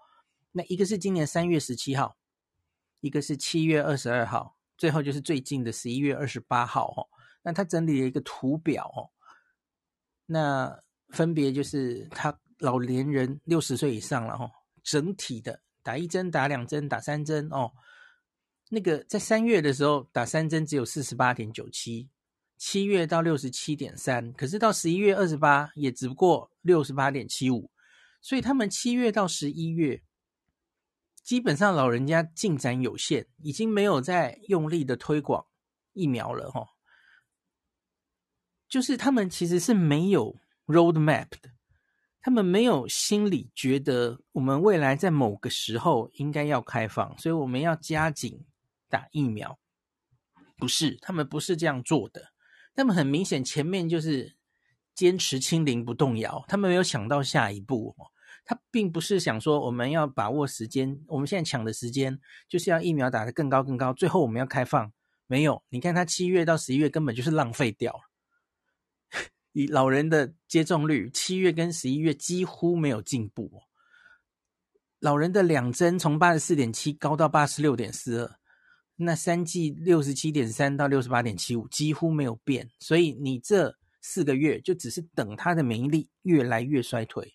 [0.52, 2.16] 那一个是今年三月十七号，
[3.00, 4.56] 一个是七月二十二号。
[4.76, 7.06] 最后就是最近的十一月二十八号哦，
[7.42, 9.10] 那他整理了一个图表哦，
[10.26, 14.50] 那分别就是他老年人六十岁以上了哈，
[14.82, 17.70] 整体的打一针、打两针、打三针哦，
[18.70, 22.08] 那个在三月的时候打三针只有四十八点九七，
[22.56, 27.70] 七月到六十七点三，可是到十一月二十八也只不过六十八点七五，
[28.20, 30.02] 所以他们七月到十一月。
[31.24, 35.46] 基本上老人家进展有限，已经没有在用力的推广
[35.92, 36.66] 疫苗了哈。
[38.68, 41.52] 就是他们其实是没有 roadmap 的，
[42.22, 48.44] 他们没有心里觉得我们未来在某个时候应该要开放，所以我们要加紧
[48.88, 49.58] 打疫苗。
[50.56, 52.28] 不是，他们不是这样做的。
[52.76, 54.36] 他们很明显前面就是
[54.94, 57.96] 坚持清零不动摇，他们没有想到下一步。
[58.44, 64.92] 他并不是想说我们要把握时间，我们现在抢的时间就是要疫苗打得更高更高，最后我们要开放。
[65.26, 68.11] 没有，你看他七月到十一月根本就是浪费掉了。
[69.52, 73.62] 以老人的接种率，七月跟十一月几乎没有进步。
[74.98, 78.36] 老人的两针从八十四点七高到八十六点四二，
[78.96, 82.70] 那三剂六十七点三到六十八点七五几乎没有变。
[82.78, 87.34] 所以你这四个月就只是等他的免疫力越来越衰退。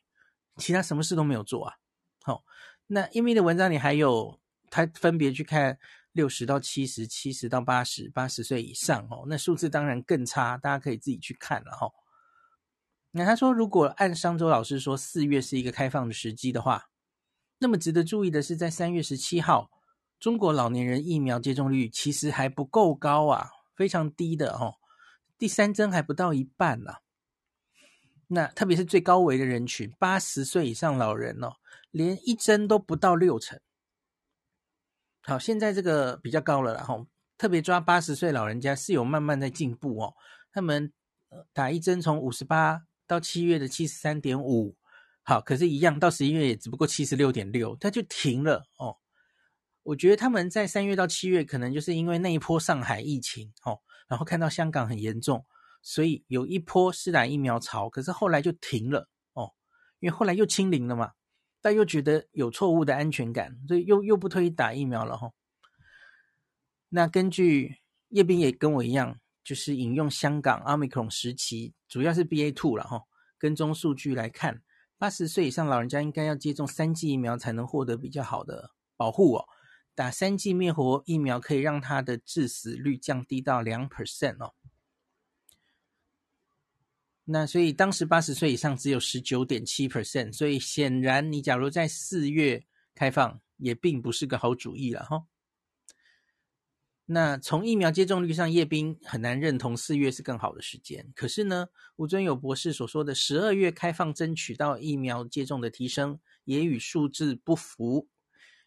[0.56, 1.76] 其他什么事都没有做啊！
[2.24, 2.44] 好、哦，
[2.88, 4.40] 那因为的文章里还有
[4.72, 5.78] 他分别去看
[6.14, 11.94] 六十到七十、七十到八十、八十岁以上哦，那数字当然更差，大家可以自己去看了哈、哦。
[13.12, 16.90] 那他说，如果按商周老师说四月是一个开放的时机的话，
[17.60, 19.72] 那么值得注意的是，在三月十七号，
[20.20, 24.76] 中国老年人疫苗接种率其实还不够高啊，非常低的哦，
[25.38, 26.94] 第三针还不到一半呢、
[28.28, 31.54] 那特别是最高危的人群，八十岁以上老人哦，
[31.92, 33.60] 连一针都不到六成。
[35.24, 40.14] 好，现在这个比较高了，然后特别抓八十岁老人家是有慢慢在进步哦。
[40.52, 40.92] 他们
[41.54, 44.76] 打一针从五十八到七月的七十三点五，
[45.24, 48.98] 好，可是，一样到十一月也只不过七十六点六，它就停了哦。
[49.84, 55.46] 我觉得他们在三月到七月，可能就是因为那一波上海疫情哦，然后看到香港很严重，
[55.82, 59.54] 所以有一波施打疫苗潮，可是后来就停了哦，
[60.00, 61.14] 因为后来又清零了嘛。
[61.60, 65.32] 但又觉得有错误的安全感，所以又又不推打疫苗了哈。
[66.90, 67.78] 那根据
[68.10, 73.02] 叶斌也跟我一样，就是引用香港 Omicron 时期，主要是 BA two 了哈。
[73.38, 74.64] 跟踪数据来看，
[74.98, 79.46] 八十岁以上老人家应该要接种三剂疫苗才能获得比较好的保护哦。
[79.94, 84.54] 打三剂灭活疫苗可以让他的致死率降低到两 percent 哦。
[87.26, 95.26] 那所以当时八十岁以上只有十九点七 percent，所以显然你假如在四月开放，也并不是个好主意了哈。
[97.10, 101.10] 那从疫苗接种率上，叶斌很难认同四月是更好的时间。
[101.16, 108.10] 可是呢，吴尊友博士所说的十二月开放争取到疫苗接种的提升，也与数字不符。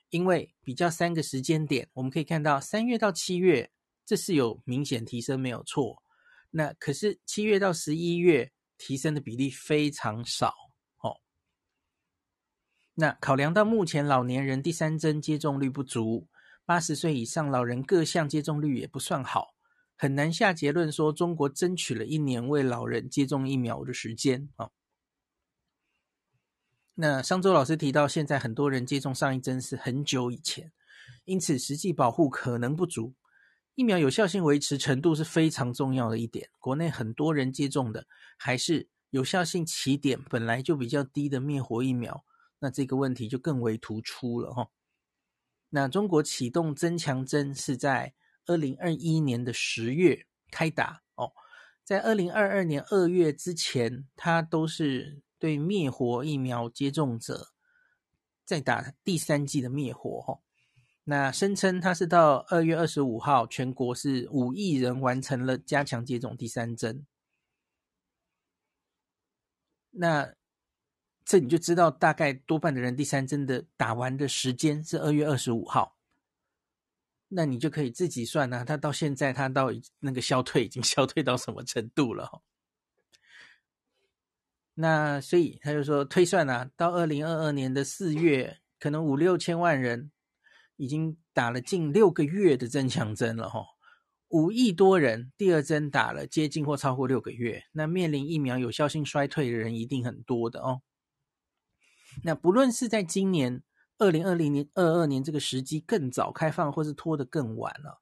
[0.08, 3.70] 因为比较三个时间点，我们可以看到三月到七月，
[4.06, 6.02] 这是有明显提升，没有错。
[6.50, 10.54] 那可是七月到十一月提升的比例非常少
[11.02, 11.20] 哦。
[12.94, 16.26] 那考量到目前老年人第三针接种率不足，
[16.70, 19.56] 八十岁以上老人各项接种率也不算好，
[19.96, 24.70] 很难下结论说中国争取了一年为老人接种疫苗的时间哦。
[26.94, 30.70] 那上周老师提到，现在很多人接种上一针是很久以前，
[31.24, 33.14] 因此实际保护可能不足。
[33.74, 36.50] 疫苗有效性维持程度是非常重要的一点。
[36.60, 38.06] 国内很多人接种的
[38.38, 42.24] 还是有效性起点本来就比较低的灭活疫苗，
[42.60, 44.68] 那这个问题就更为突出了哈。
[45.70, 48.12] 那中国启动增强针是在
[48.46, 51.32] 二零二一年的十月开打哦，
[51.84, 57.52] 在二零二二年二月之前，它都是对灭活疫苗接种者
[58.44, 60.40] 在打第三剂的灭活哈。
[61.04, 67.06] 那声称它是到二月二十五号，全国是五亿人完成了加强接种第三针。
[69.92, 70.34] 那
[71.30, 75.96] 这你就知道大概多半的人第三针的打完的时间是二月二十五号。
[77.28, 82.42] 那你就可以自己算啊，他到现在他到那个消退已经 消退到什么程度了？
[84.74, 90.10] 那所以他就说推算啊，到二零二二年的四月，可能五六千万人。
[90.76, 93.66] 已经打了近六个月的增强针了哈，
[94.28, 100.80] 五亿多人第二针打了接近或超过六个月，那面临疫苗有效性衰退的人一定很多的哦。
[102.22, 103.62] 那不论是在今年
[103.98, 108.00] 二零二零年、二二年这个时机更早开放，或是拖得更晚了，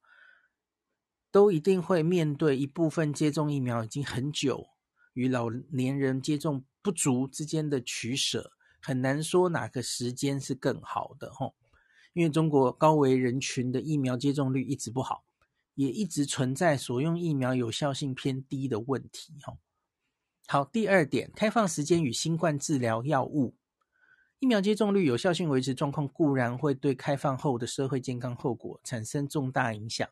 [1.31, 4.68] 都一定会面对一部分接种疫苗已经很久
[5.14, 11.53] 与老年人接种不足之间的取舍，很难说哪个时间是更好的哈。
[12.14, 15.25] 因为中国高危人群的疫苗接种率一直不好，
[15.75, 19.35] 也一直存在所用疫苗有效性偏低的问题。
[19.42, 19.59] 哈，
[20.47, 23.55] 好，第二点，开放时间与新冠治疗药物
[24.40, 30.09] 疫苗接种率有效性维持状况固然会对开放后的社会健康后果产生重大影响，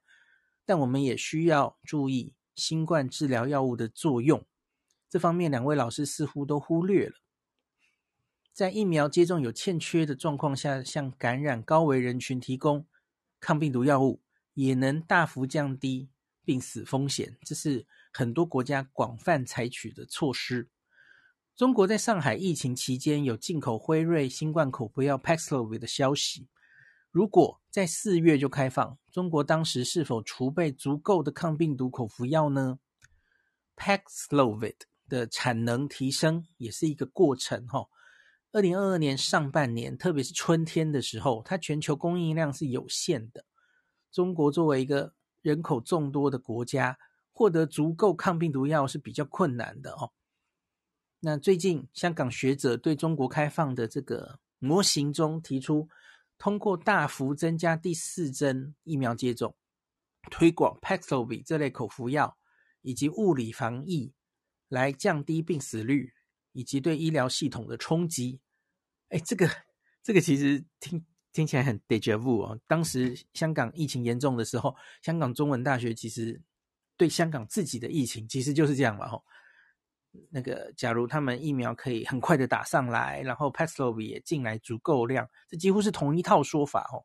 [0.64, 4.44] 但我们也需要注意新冠治疗药物的作用。
[5.08, 7.14] 这方面，两位老师似乎都忽略了。
[8.52, 12.84] 在疫苗接种有欠缺的状况下，向感染高危人群提供
[13.38, 14.20] 抗病毒药物，
[14.54, 16.08] 也能大幅降低
[16.44, 17.36] 病死风险。
[17.42, 20.68] 这是很多国家广泛采取的措施。
[21.56, 26.48] 中国在上海疫情期间有进口辉瑞新冠口服药 Paxlovid 的消息。
[27.10, 32.78] 如果在四月就开放，中国当时是否储备足够的抗病毒口服药呢
[33.74, 37.86] ？Paxlovid 的产能提升也是一个过程，哈。
[38.52, 43.46] 二零二二年上半年，特别是春天的时候，它全球供应量是有限的。
[44.12, 46.98] 中国作为一个人口众多的国家，
[47.32, 50.12] 获得足够抗病毒药是比较困难的哦。
[51.20, 55.88] 那最近香港学者对中国开放的这个模型中提出，
[56.38, 59.56] 通过大幅增加第四针疫苗接种，
[60.30, 62.36] 推广 Paxlovid 这类口服药，
[62.82, 64.12] 以及物理防疫，
[64.68, 66.12] 来降低病死率。
[66.52, 68.40] 以及对医疗系统的冲击，
[69.10, 69.46] 哎，这个
[70.02, 72.58] 这个其实听听起来很 deja vu 哦。
[72.66, 76.40] 当时香港疫情严重的时候，香港中文大学其实
[76.96, 79.22] 对香港自己的疫情其实就是这样嘛，吼。
[80.30, 87.04] 那个假如他们疫苗可以很快的打上来，然后 Paxlovid 也进来足够量，这几乎是同一套说法哦。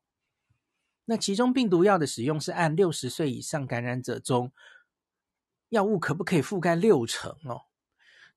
[1.06, 4.52] 那其中病毒药的使用是按六十岁以上感染者中，
[5.70, 7.64] 药物可不可以覆盖六成哦？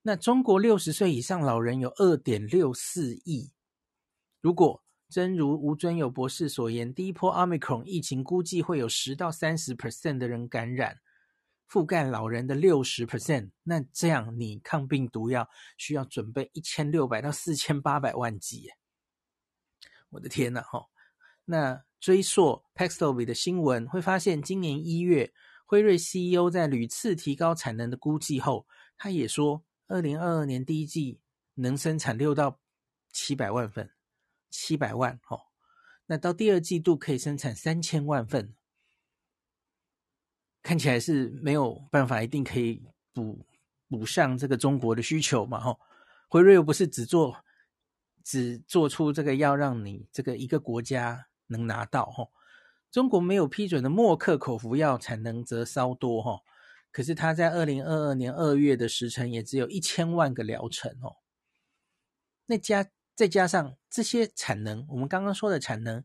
[0.03, 3.53] 那中国六十岁以上老人有二点六四亿，
[4.41, 10.99] 如果真如吴尊友博士所言，第一波 Omicron 疫情估计会有十到三十 percent 的人感染，
[11.69, 18.71] 覆盖老人的六十 percent，那这样你抗病毒药需要准备一千六百到四千八百万剂，
[20.11, 20.87] 我的天呐，哈！
[21.45, 25.33] 那追溯 Paxlovid 的新闻，会发现今年一月，
[25.67, 31.21] 辉瑞 CEO 在屡次提高产能的估计后，他也说，二零二二年第一季
[31.55, 32.61] 能生产六到
[33.13, 33.91] 七百万份，
[34.51, 35.41] 七百万哦。
[36.07, 38.55] 那到第二季度可以生产三千万份，
[40.65, 43.47] 看起来是没有办法一定可以补
[43.89, 45.61] 补上这个中国的需求嘛？
[45.61, 45.79] 哈，
[46.29, 47.37] 辉瑞又不是只做
[48.25, 51.27] 只做出这个药让你这个一个国家。
[51.47, 52.27] 能拿到哈，
[52.91, 56.41] 中国没有批准的默克口服药产能则稍多哈，
[56.91, 61.17] 可是它在二零二二年二月的时程也只有一千万个疗程哦。
[62.47, 66.03] 那加再加上这些产能，我们刚刚说的产能，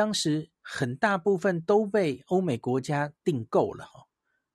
[0.00, 3.86] 当时很大部分都被欧美国家订购了，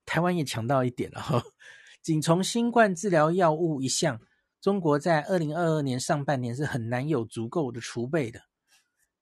[0.04, 1.43] 台湾也抢到一点了哈。
[2.02, 4.20] 仅从新冠治疗药物一项，
[4.60, 8.41] 中国在二零二二年上半年是很难有足够的储备的。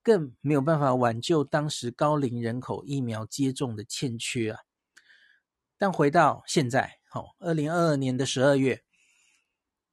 [0.02, 4.62] 更没有办法挽救当时高龄人口疫苗接种的欠缺啊！
[5.78, 8.82] 但回到现在，好，二零二二年的十二月，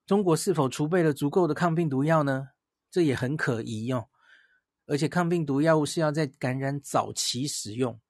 [0.07, 2.51] 中国是否储备了足够的抗病毒药呢？
[2.89, 4.07] 这也很可疑哦。
[4.91, 8.01] 而且抗病毒药物是要在感染早期使用，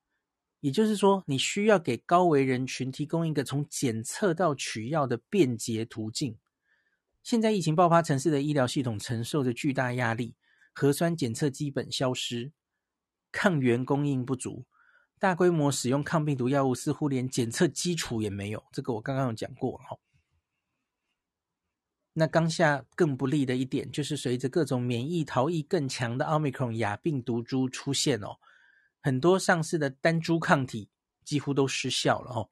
[0.60, 6.38] 也就是说，你需要给高危人群提供一个从检测到取药的便捷途径。
[7.22, 10.34] 现在疫情爆发城市的医疗系统承受着巨大压力。
[10.72, 12.52] 核酸检测基本消失，
[13.30, 14.64] 抗原供应不足，
[15.18, 18.64] 大规模使用抗病毒药物似乎连检测基础也没有。
[18.72, 19.98] 这个我刚刚有讲过哈。
[22.12, 28.38] 那当下更不利的一点，就是随着各种免疫逃逸更强的奥密克戎亚病毒株出现哦，
[29.00, 30.90] 很多上市的单株抗体
[31.24, 32.50] 几乎都失效了哦。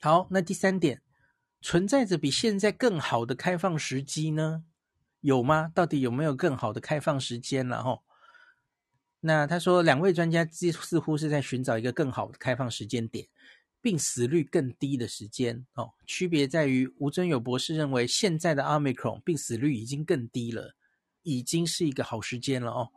[0.00, 1.02] 好，那第三点，
[1.60, 4.64] 存在着比现在更好的开放时机呢？
[5.20, 5.70] 有吗？
[5.72, 7.84] 到底有没有更好的开放时间了？
[7.84, 8.02] 哈，
[9.20, 13.28] 那他说，两位专家似乎是在寻找一个更好的开放时间点，
[13.82, 15.92] 病死率更低的时间哦。
[16.06, 20.74] 区别在于，吴尊友博士认为现在的 Omicron 病死率已经更低了，
[21.22, 22.90] 已经是一个好时间了哦。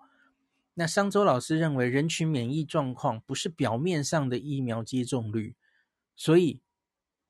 [0.76, 5.56] 那商周老师认为，人群免疫状况不是表面上的疫苗接种率，
[6.16, 6.62] 所以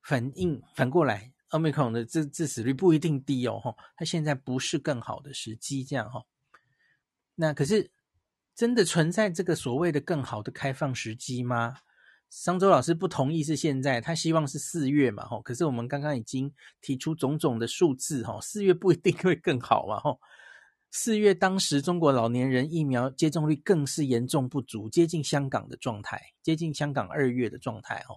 [0.03, 1.31] 反应反过来。
[1.51, 6.25] Omicron 的致致死率不一定低哦，哈，它现在不是更好的时机，这样哈。
[7.35, 7.91] 那可是
[8.53, 11.77] 真的存在这个所谓的更好的开放时机吗？
[12.29, 15.41] 商周老师不同意是现在，他希望是四月嘛，吼。
[15.41, 20.19] 可是我们刚刚已经提出种种的数字，哈，四月不一定会更好嘛，吼。
[20.91, 28.15] 四月当时中国老年人疫苗接种率更是严重不足，接近香港的状态，接近香港二月的状态，哈。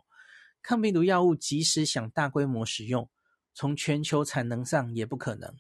[0.62, 3.08] 抗病毒药物即使想大规模使用，
[3.54, 5.54] 从全球产能上也不可能。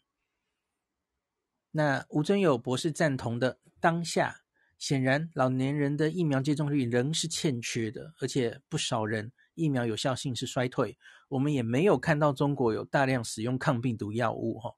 [1.70, 4.42] 那吴尊友博士赞同的当下，
[4.78, 10.96] 显然老年人的疫苗接种率仍是欠缺的，而且不少人疫苗有效性是衰退。
[11.28, 14.76] 我们也没有看到中国有大量使用抗病毒药物哈。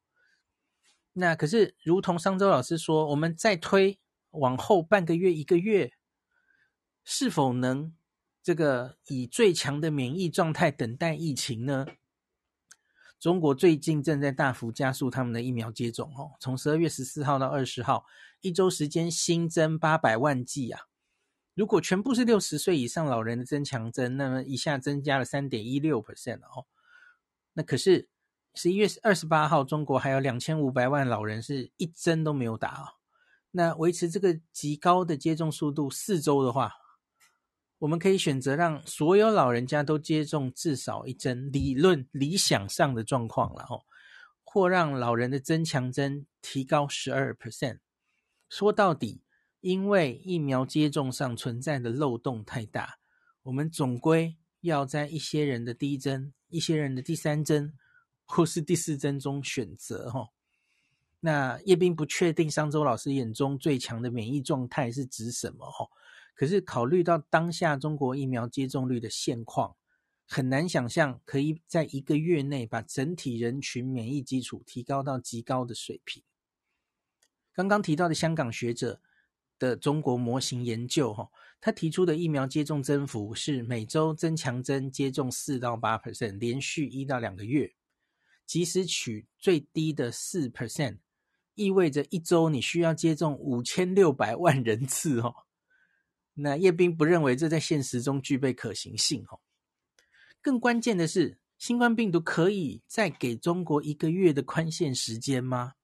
[1.13, 3.99] 那可是，如同商周老师说，我们再推
[4.31, 5.93] 往后半个月、一个月，
[7.05, 7.95] 是否能
[8.43, 11.87] 这个以最强的免疫状态等待疫情呢？
[13.21, 18.07] 中国最近正在大幅加速他们的疫苗接种哦，从十二月十四号到二十号，
[18.41, 20.81] 一周时间新增八百万剂啊！
[21.55, 26.65] 如果全部是六十岁以上老人的增强针，那么一下增加了三点一六 percent 哦。
[27.53, 28.09] 那可是
[28.55, 32.89] 十一月二十八号，中国还有两千五百万老人是一针都没有打哦。
[33.51, 36.73] 那维持这个极高的接种速度四周的话，
[37.81, 43.85] 我们可以选择让所有老人家都接种至少一针，理论理想上的状况了哦，
[44.45, 47.79] 或让老人的增强针提高十二 percent。
[48.51, 49.23] 说到底，
[49.61, 52.99] 因为疫苗接种上存在的漏洞太大，
[53.45, 57.73] 我们总归要在一些人的第一针、一些人的第三针
[58.27, 60.29] 或是第四针中选择哈。
[61.21, 65.87] 那叶斌不确定商周老师眼中最强的免疫状态是指什么哈？
[66.41, 69.77] 可是，考虑到当下中国疫苗接种率的现况，
[70.27, 76.23] 很难想象可以在一个月内把整体人群免疫基础提高到极高的水平。
[77.53, 79.03] 刚刚提到的香港学者
[79.59, 81.29] 的中国模型研究，哈，
[81.61, 87.75] 他提出的疫苗接种增幅是每周增强针接种四到八 percent，连续一到两个月，
[88.47, 91.01] 即使取最低的四 percent，
[91.55, 95.35] 意味着一周你需要接种五千六百万人次，哦。
[96.35, 99.41] 那叶斌不认为这在现实中具备可行性，哦。
[100.41, 105.75] 更关键的是，新冠病毒可以再给中国一个月的宽限时间吗？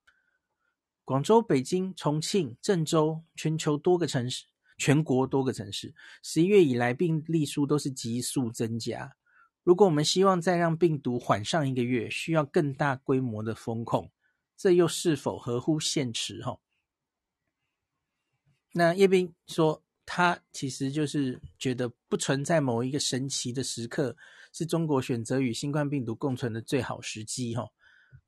[1.05, 4.45] 广州、北京、重庆、郑州，全球多个城市，
[4.77, 5.93] 全国多个城市，
[6.23, 9.15] 十一月以来病例数都是急速增加。
[9.63, 14.11] 如果我们希望再让病毒缓上一个月，需要更大规模的封控，
[14.57, 16.41] 这又是否合乎现实？
[16.41, 16.59] 哈，
[18.73, 24.15] 那叶斌说，他其实就是觉得不存在某一个神奇的时刻，
[24.53, 27.53] 是中国选择与新冠病毒共存的最好时机。
[27.53, 27.67] 哈。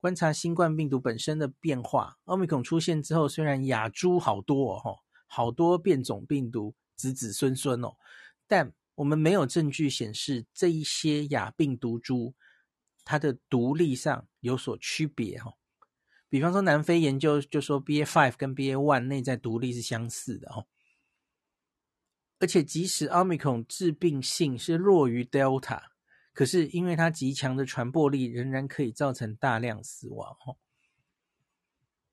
[0.02, 7.96] 观察新冠病毒本身的变化，奥密克戎出现之后，虽然亚株好多哦，好多变种病毒子子孙孙哦，
[8.46, 12.36] 但我们没有证据显示这一些亚病毒株
[13.06, 15.54] 它的毒力上有所区别哈。
[16.28, 20.68] 比方说，南非研究就说 B A five 跟 B A one 内在毒力是相似的哦，
[22.40, 25.82] 而且即使奥密克戎致病性是弱于 Delta。
[26.34, 30.38] 可是，因为它极强的传播力，仍然可以造成大量死亡。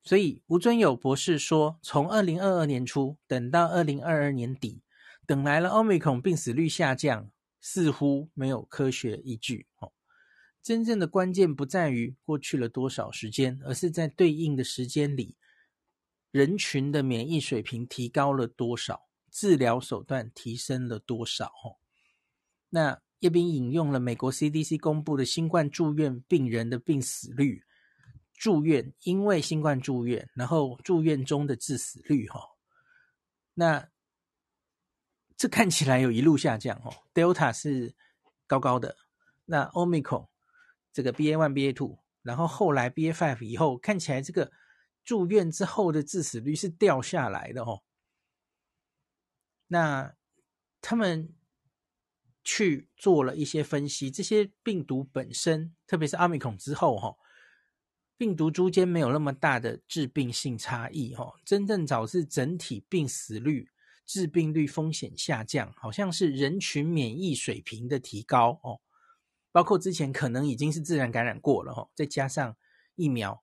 [0.03, 4.83] 所以吴尊友博士说，从二零二二年初等到二零二二年底，
[5.27, 9.67] 等来了奥密克戎病死率下降，似乎没有科学依据。
[9.79, 9.93] 哦
[10.63, 15.37] 真正的关键不在于过去了多少时间，而是在对应的时间里，
[16.33, 19.06] 人群的免疫水平提高了多少，
[19.37, 21.53] 治疗手段提升了多少。
[22.71, 23.03] 那。
[23.21, 27.65] 叶斌引用了美国 CDC 公布的新冠住院病人的病死率，
[28.35, 32.39] 住院因为新冠住院，然后住院中的致死率，哈，
[33.55, 33.89] 那
[35.35, 37.95] 这看起来有一路下降，哦，Delta 是
[38.47, 38.95] 高高的，
[39.47, 40.29] 那 Omicron
[40.93, 44.53] 这个 BA one BA two，然后后来 BA five 以后，看起来这个
[45.05, 47.83] 住院之后的致死率是掉下来的，哦，
[49.69, 50.15] 那
[50.81, 51.33] 他们。
[52.49, 57.17] 去做了一些分析，这些病毒本身，特别是阿米孔之后，哈，
[58.17, 63.69] 病毒株间没有那么大的致病性差异，哈，真正导致整体病死率、
[64.05, 68.81] 致病率风险下降，好像是人群免疫水平的提高，哦，
[69.51, 72.57] 包括之前可能已经是自然感染过了，哈，再加上
[72.95, 73.43] 疫苗，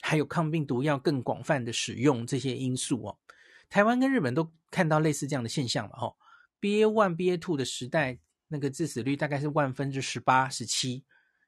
[0.00, 3.18] 还有抗病毒药更广泛的使用这些因素，哦，
[3.68, 6.14] 台湾跟日本都看到类似这样的现象了，哈
[6.60, 8.18] ，BA one、BA two 的时代。
[8.50, 11.04] 那个致死率大概是万分之十八、十七，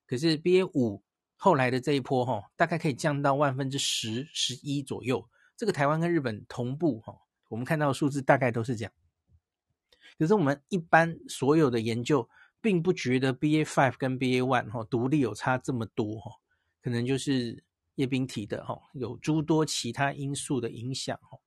[0.06, 1.02] 可是 BA 五
[1.34, 5.26] 后来的这一波哈，大概可以降到万分之十、十一左右。
[5.56, 7.16] 这个台湾跟日本同步哈，
[7.48, 8.92] 我们看到的数字大概都是这样。
[10.18, 12.28] 可是我们一般所有的研究，
[12.60, 16.32] 并不觉得 BA five 跟 BA one 哈独立有差这么多哈，
[16.82, 17.64] 可能就是
[17.94, 21.38] 叶斌提的哈，有诸多其他因素的影响哈。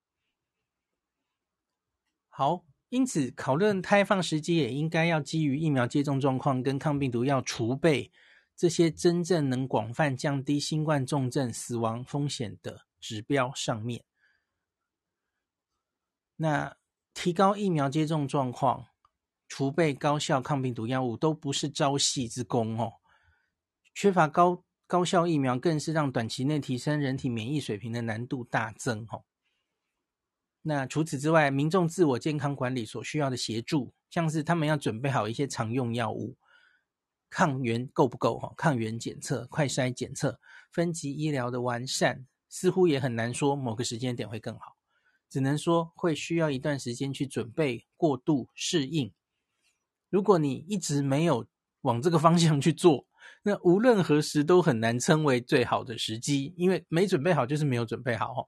[2.35, 2.65] 好。
[2.89, 8.11] 因此，讨论开放时机也应该要基于疫苗接种状况跟抗病毒药储备
[8.55, 14.03] 这些真正能广泛降低新冠重症死亡风险的指标上面。
[16.35, 16.77] 那
[17.15, 18.85] 提高疫苗接种状况、
[19.47, 22.93] 储备高效抗病毒药物都不是朝夕之功哦。
[23.95, 29.23] 缺乏高高效疫苗，更是让短期内提升人体免疫水平的难度大增哦。
[30.65, 36.37] 那除此之外，民众自我健康管理所需要的协助，像是他们要准备好一些常用药物，
[37.29, 38.39] 抗原够不够？
[38.39, 40.39] 哈，抗原检测、快筛检测、
[40.71, 44.77] 分级医疗的完善，似乎也很难说某个时间点会更好，
[45.29, 49.11] 只能说会需要一段时间去准备、过渡、适应。
[50.09, 51.45] 如果你一直没有
[51.81, 53.05] 往这个方向去做，
[53.41, 58.47] 那无论何时都很难称为最好的时机，因为没准备好就是没有准备好，哈。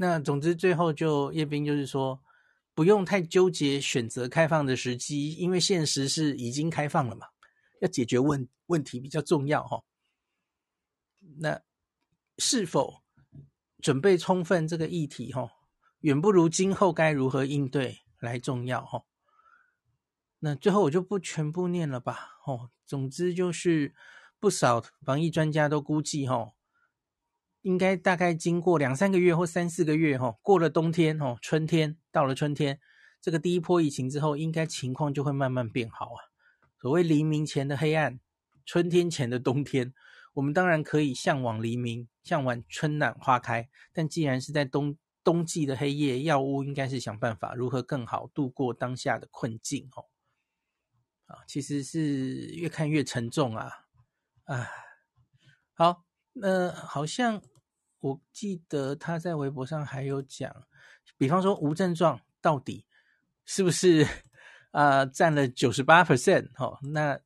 [0.00, 2.22] 那总之，最后就叶斌就是说，
[2.72, 7.26] 不用太纠结选择开放的时机，因为现实是已经开放了嘛，
[7.80, 9.82] 要解决问问题比较重要哈。
[11.40, 11.60] 那
[12.38, 13.02] 是否
[13.82, 15.50] 准备充分这个议题哈，
[16.00, 19.02] 远不如今后该如何应对来重要哈。
[20.38, 23.92] 那最后我就不全部念了吧，哦，总之就是
[24.38, 26.52] 不少防疫专家都估计哈。
[27.62, 32.80] 应该大概经过两三个月或三四个月，哈，过了冬天，哈，春天到了春天，
[33.20, 36.18] 这个第一波疫情之后，应该情况就会慢慢变好啊。
[36.80, 38.20] 所谓黎明前的黑暗，
[38.64, 39.92] 春天前的冬天，
[40.34, 43.68] 我们当然可以向往黎明，向往春暖花开。
[43.92, 50.06] 但既然是在冬冬季的黑夜，药物应该是想办法如何更好度过当下的困境哦。
[51.26, 53.70] 啊，其实是越看越沉重啊！
[54.44, 54.66] 啊，
[55.74, 56.04] 好，
[56.40, 57.42] 那好像
[58.00, 60.54] 我记得他在微博上还有讲，
[61.16, 62.86] 比方说无症状到底
[63.44, 64.06] 是不是
[64.70, 66.48] 啊占了九十八 percent？
[66.56, 67.18] 哦，那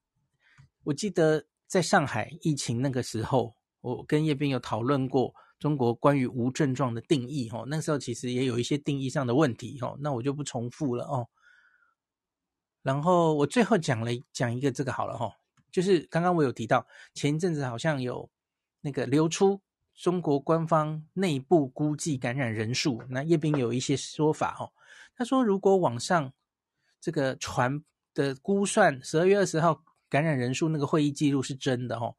[0.85, 11.29] 我记得在上海疫情那个时候，我跟叶斌有讨论过中国关于无症状的定义哦，那时候其实也有一些定义上的问题哦，那我就不重复了哦。
[12.83, 15.31] 然后我最后讲了讲一个这个好了哈，
[15.71, 16.85] 就是刚刚我有提到
[17.15, 18.29] 前一阵子好像有
[18.83, 19.61] 那个流出
[19.95, 24.73] 中国官方内部估计感染人数，那叶斌有一些说法哦，
[25.17, 26.33] 他说如果网上
[27.01, 27.83] 这个传
[28.15, 32.17] 的估算十二月二十号感染人数那个会议记录是真的哦，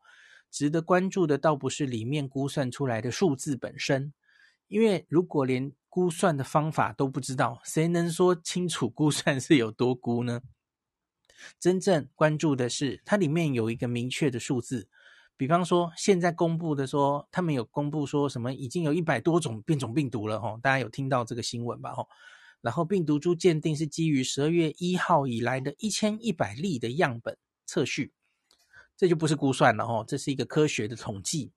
[0.50, 4.14] 值得关注的倒不是里面估算出来的数字本身，
[4.68, 10.42] 因为如果连估算的方法都不知道，谁能说清楚估算是有多估呢？
[11.60, 14.88] 真正关注的是它里面有一个明确的数字，
[15.36, 22.06] 比方说现在公布的说，他们有公布说什么已经有一百多种变种病毒了哈，大家有听到这个新闻吧哈？
[22.62, 28.14] 然后病毒株鉴定是基于十二月一号以来的一千一百例的样本测序，
[28.96, 31.52] 这就不是估算了哈，这是一个科学的统计。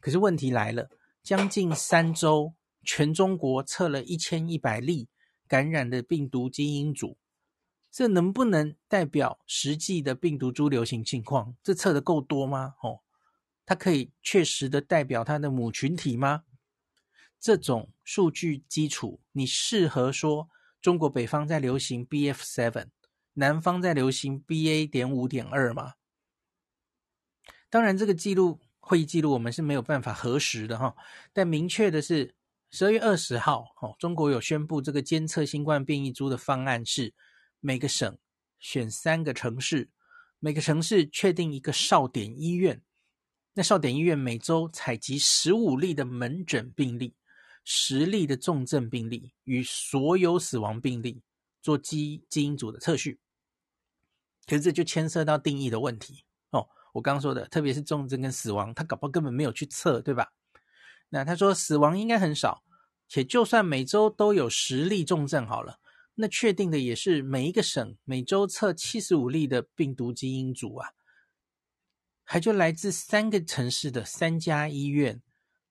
[0.00, 0.88] 可是问题来了，
[1.22, 2.54] 将近三周。
[2.88, 5.08] 全中国测了一千一百例
[5.48, 7.18] 感染的病毒基因组，
[7.90, 11.56] 这能不能代表实际的病毒株流行情况？
[11.64, 12.74] 这测得够多吗？
[12.80, 13.00] 哦，
[13.66, 16.44] 它可以确实的代表它的母群体吗？
[17.38, 20.48] 这种数据基础，你适合说
[20.80, 22.86] 中国北方在流行 BF7，
[23.34, 25.94] 南方在流行 BA 点五点二吗？
[27.68, 30.96] 当然，这个记录会议记录我们是没有办法核实的哈，
[31.34, 32.34] 但明确的是。
[32.68, 37.14] 十二月二十号，哦，中国有宣布这个监测新冠变异株的方案是，
[37.60, 38.18] 每个省
[38.58, 39.88] 选三个城市，
[40.40, 42.82] 每个城市确定一个哨点医院，
[43.58, 47.14] 那少点医院每周采集十五例的门诊病例，
[47.64, 51.22] 十例的重症病例与所有死亡病例
[51.62, 53.18] 做基基因组的测序。
[54.44, 56.68] 可是这就牵涉到定义的问题哦。
[56.92, 60.34] 我刚刚说的，特别是重症跟死亡，他搞不好根本没有去测，对吧？
[61.08, 62.62] 那他说死亡应该很少，
[63.08, 65.80] 且就算每周都有十例重症好了，
[66.16, 70.90] 那确定的也是每一个省每周测七十五例的病毒基因组啊，
[72.28, 75.22] 还就来自三个城市的三家医院，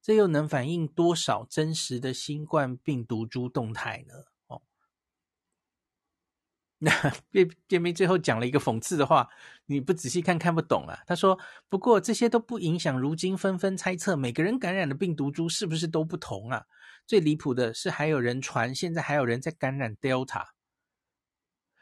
[0.01, 4.13] 这又能反映多少真实的新冠病毒株动态呢？
[4.47, 4.61] 哦
[6.79, 6.91] 那
[7.31, 9.29] 叶叶明最后讲了一个讽刺的话，
[9.65, 11.03] 你不仔细看看不懂啊。
[11.05, 11.37] 他说
[11.67, 16.65] ：“不过这些都不影响，如今纷纷猜测每个人感染的病毒株是不是都不同啊？
[17.05, 20.45] 最离谱的是，还有人传现在还有人在感染 Delta，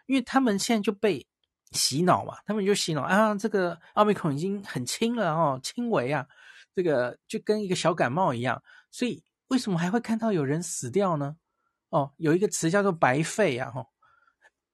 [0.06, 1.28] 因为他们现在就被
[1.74, 6.26] 洗脑嘛，他们就洗脑啊，这个奥密克戎已经很轻了哦，轻微啊，
[6.76, 8.62] 这个就跟一个小感冒一样。
[8.92, 11.36] 所以为什么还会看到有人死掉呢？
[11.90, 13.88] 哦，有一个词叫做白肺啊，哦。”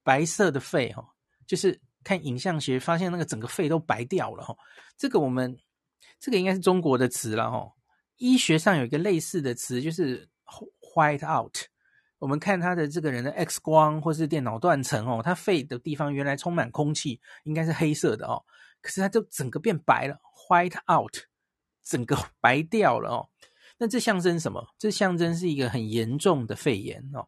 [0.02, 1.06] 白色的肺哈，
[1.46, 4.56] 就是看影像学发现那个整个肺都白掉了哈。
[4.98, 5.56] 这个我们
[6.20, 7.72] 这个应该是中国的词了哈。
[8.16, 10.28] 医学上有一个类似的词，就是
[10.96, 11.56] white out。
[12.20, 18.44] 我们看他的这个人的 X 光或是电脑断层哦，他肺的地方原来充满空气，应该是黑色的哦，
[18.82, 21.16] 可是他就整个变白了，white out，
[21.82, 23.30] 整个 白掉了哦。
[23.78, 24.68] 那这象征什么？
[24.78, 27.28] 这象征是一个很严重的肺炎哦。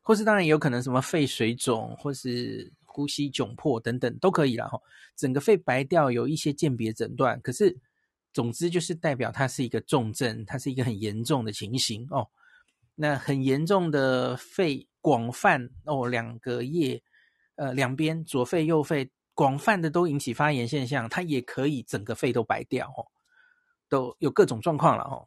[0.00, 4.68] 或是当然也有可能什么肺水肿，或是呼吸窘迫等等都可以了。
[4.68, 4.80] 哈。
[5.16, 7.76] 整个肺白掉有一些鉴别诊断，可是
[8.32, 12.28] 总之就是代表它是一个重症，它是一个很严重的情形哦。
[12.94, 17.02] 那很严重的肺广泛哦，两个叶
[17.56, 23.08] 呃两边左肺右肺广泛的都引起发炎现象，它也可以整个肺都白掉哦，
[23.88, 25.26] 都有各种状况了哦。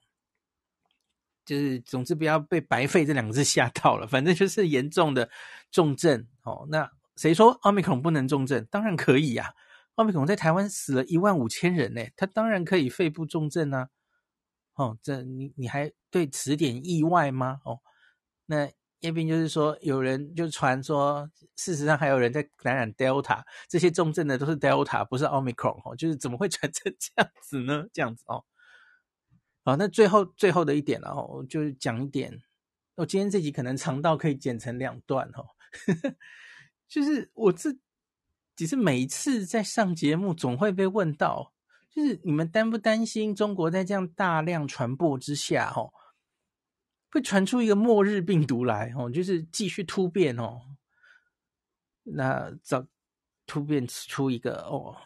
[1.45, 4.07] 就是，总之不要被“白肺”这两个字 吓到了。
[4.07, 5.30] 反正就是严重的
[5.70, 6.66] 重症哦。
[6.70, 8.66] 那谁说奥密克戎不能重症？
[8.72, 9.53] 当然可以呀、啊！
[9.95, 13.89] 奥密克戎在台湾死了一万五千人呢，他当然可以肺部重症啊。
[14.76, 17.59] 哦，这你你还对此点意外吗？
[17.65, 17.80] 哦，
[18.45, 18.69] 那
[18.99, 25.95] 叶斌就是说，有人就传说，事实上还有人在感染 Delta，这些重症的都是 Delta，不是奥密克戎哦。
[25.95, 27.86] 就是怎么会传成 这样子呢？
[27.93, 28.43] 这样子哦。
[29.63, 32.41] 好，那最后最后的一点，了哦，就是讲一点。
[32.95, 35.45] 我今天这集可能长到可以剪成两段哦。
[36.88, 37.76] 就是我这
[38.55, 41.53] 只是每一次在上节目，总会被问到，
[41.95, 45.93] 就是你们担不担心中国在这样大量传播之下，哦，
[47.09, 50.59] 会传出一个末日病毒来哦，就是继续突变哦。
[52.03, 52.85] 那早
[53.47, 54.97] 突变出一个哦，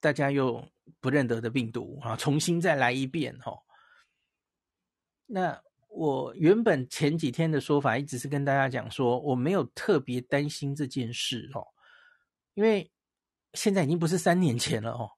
[0.00, 0.68] 大家又
[0.98, 3.62] 不认得的病毒啊，重新再来一遍哦。
[5.26, 11.64] 那我原本前几天的说法一直是跟大家讲说，我没有特别担心这件事哦，
[12.54, 12.90] 因为
[13.52, 15.08] 现在已经不是三年前了哦。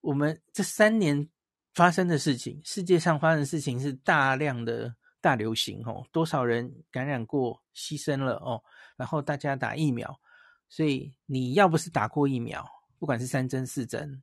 [0.00, 1.28] 我们这三年
[1.74, 8.62] 发生的事情，世界上发生的事情是大量的大流行哦，多少人感染过牺牲了哦，
[8.96, 10.20] 然后大家打疫苗，
[10.68, 12.66] 所以你要不是打过疫苗，
[12.98, 14.22] 不管是三针四针，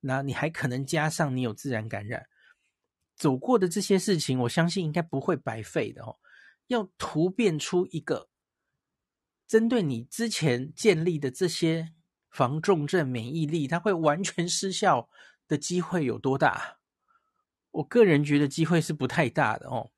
[0.00, 2.26] 那你还可能加上你有自然感染。
[3.16, 6.16] 走过的这些事情，我相信应该不会白费的哦。
[6.68, 8.28] 要突变出一个
[9.46, 11.92] 针对你之前建立的这些
[12.30, 15.08] 防重症免疫力，它会完全失效
[15.46, 16.78] 的机会有多大？
[17.70, 19.90] 我个人觉得机会是不太大的哦，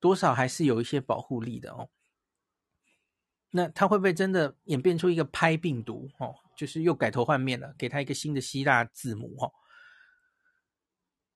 [0.00, 1.88] 多少还是有一些保护力的哦。
[3.50, 6.34] 那它会不会真的演变出一个拍病毒哦？
[6.56, 9.52] 就是又改头换面了，给它一个新的希腊字母哦。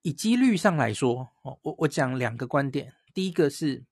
[0.01, 2.93] 以几率上来说，哦，我我讲两个观点。
[3.13, 3.85] 第一个是，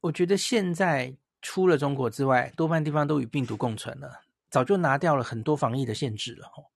[0.00, 4.22] 我觉得现在除了中国之外，多半地方都与病毒共存了，
[4.52, 6.46] 早就拿掉了很多防疫的限制了。
[6.46, 6.70] 哦，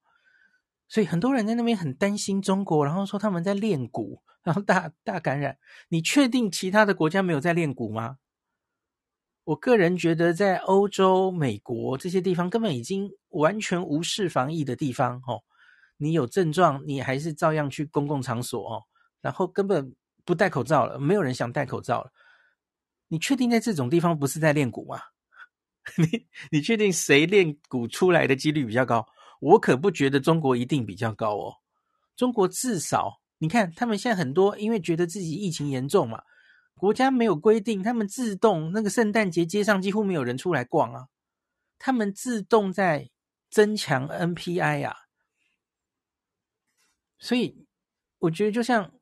[0.88, 5.58] 所以很多人在那边很担心中国，然后说他们在练蛊，然后大大感染。
[5.90, 8.16] 你确定其他的国家没有在练蛊吗？
[9.44, 15.44] 我个人觉得，在欧洲、美国这些地方，根本已经完全无视防疫的地方，哦。
[15.98, 18.82] 你有症状，你还是照样去公共场所哦，
[19.22, 19.94] 然后根本
[20.26, 22.10] 不戴口罩了，没有人想戴口罩了。
[23.08, 25.00] 你确定在这种地方不是在练蛊吗？
[25.96, 29.06] 你你确定谁练鼓出来的几率比较高？
[29.40, 31.54] 我可不觉得中国一定比较高哦。
[32.16, 36.22] 中国至少你看，他们现在很多因为觉得自己疫情严重嘛，
[36.74, 41.08] 国家没有规定，他们自动那个圣诞节街上几乎没有人出来逛啊，
[41.78, 43.10] 他们自动在
[43.50, 44.96] 增强 NPI 呀、啊。
[47.18, 47.66] 所以，
[48.18, 48.92] 我觉得就像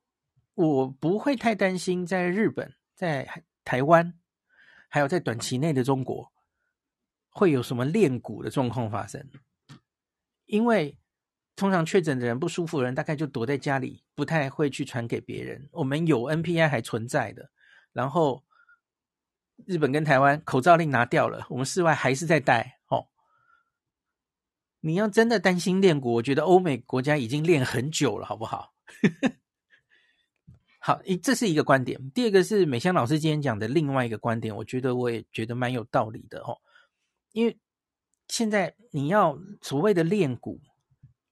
[0.54, 4.14] 我不会太担心，在日本、在台湾，
[4.88, 6.32] 还有在短期内的中国，
[7.34, 9.28] 会有什么练骨的状况发生。
[10.46, 10.96] 因为
[11.56, 15.68] 通常确诊的人、不舒服的人，大概就躲在家里，不太会去传给别人。
[15.72, 17.50] 我们有 NPI 还存在的，
[17.92, 18.44] 然后
[19.66, 22.78] 日本跟台湾口罩令拿掉了，我们室外还是在戴。
[22.88, 23.08] 哦
[24.80, 28.74] 你要真的担心练骨，我觉得欧美国家已经练很久了，好不好？
[30.78, 32.10] 好，一这是一个观点。
[32.10, 36.60] 第二个是美香老师今天讲的另外一个观点，我觉得我也觉得蛮有道理的哦。
[37.34, 37.58] 因为
[38.28, 40.60] 现在你要所谓的练蛊，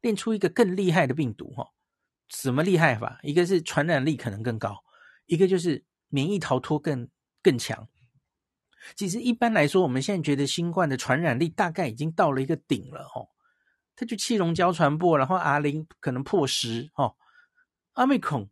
[0.01, 1.71] 练出一个更厉害的病毒，哈，
[2.29, 3.21] 什么厉害法？
[3.23, 4.83] 一个是传染力可能更高，
[5.27, 7.09] 一个就是免疫逃脱更
[7.41, 7.89] 更强。
[8.97, 13.29] 其实一般来说，我们现在觉得新冠的传染力大概已经到了一个顶了，哦。
[13.95, 17.15] 它就气溶胶传播，然后 R 零可能破十哦
[17.93, 18.51] 阿美孔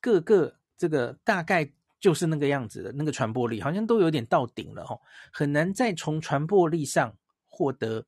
[0.00, 5.00] 各个这个大概就是那个样子的，那个传播力好像都有点到顶了哦，
[5.32, 7.16] 很难再从传播力上
[7.46, 8.06] 获得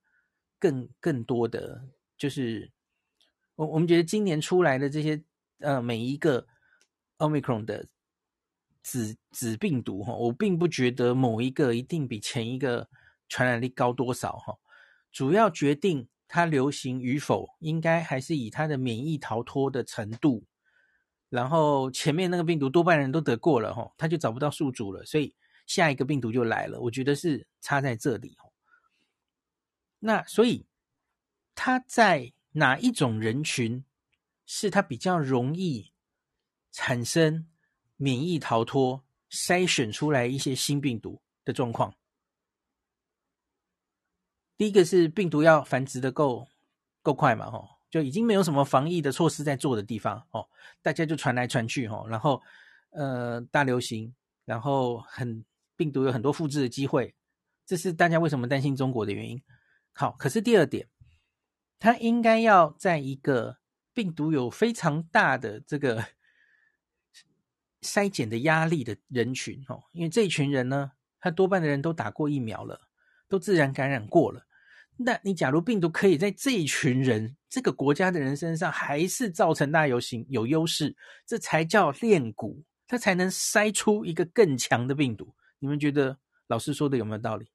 [0.58, 1.82] 更更多的，
[2.16, 2.70] 就是
[3.54, 5.22] 我我们觉得今年出来的这些
[5.60, 6.46] 呃每一个
[7.18, 7.86] Omicron 的
[8.82, 12.88] 子子病毒哈，我并不觉得某一个一定比前一个
[13.28, 14.58] 传染力高多少哈，
[15.12, 16.08] 主要决定。
[16.30, 20.44] 它流行与否，应该还是以它的免疫逃脱的程度。
[21.28, 25.34] 然后前面那个病毒多半人都得过了，哈，他就找不到宿主了，所以
[25.66, 26.80] 下一个病毒就来了。
[26.80, 28.36] 我觉得是差在这里。
[29.98, 30.66] 那所以
[31.54, 33.84] 他在哪一种人群
[34.46, 35.92] 是他比较容易
[36.70, 37.46] 产生
[37.96, 41.94] 免疫逃脱，筛选出来一些新病毒的状况？
[44.56, 46.48] 第一个是病毒要繁殖的够
[47.02, 50.46] 够快嘛，吼，就已经没有什么防疫的措施在做的地方，哦，
[50.82, 52.42] 大家就传来传去，吼，然后
[52.90, 54.14] 呃大流行，
[54.44, 55.44] 然后很
[55.76, 57.14] 病毒有很多复制的机会，
[57.64, 59.42] 这是大家为什么担心中国的原因。
[59.92, 60.88] 好，可是第二点，
[61.78, 63.58] 它应该要在一个
[63.94, 66.04] 病毒有非常大的这个
[67.80, 72.88] 筛检的压力的人群，哦，因为这一群人呢，他多半的人都打过疫苗了，
[73.28, 74.46] 都自然感染过了。
[74.98, 80.96] 那你假如病毒可以在这一群人、这个国家的人身上还是造成大流行有优势，
[81.26, 85.34] 这才叫练蛊，它才能筛出一个更强的病毒。
[85.58, 87.50] 你们觉得老师说的有没有道理？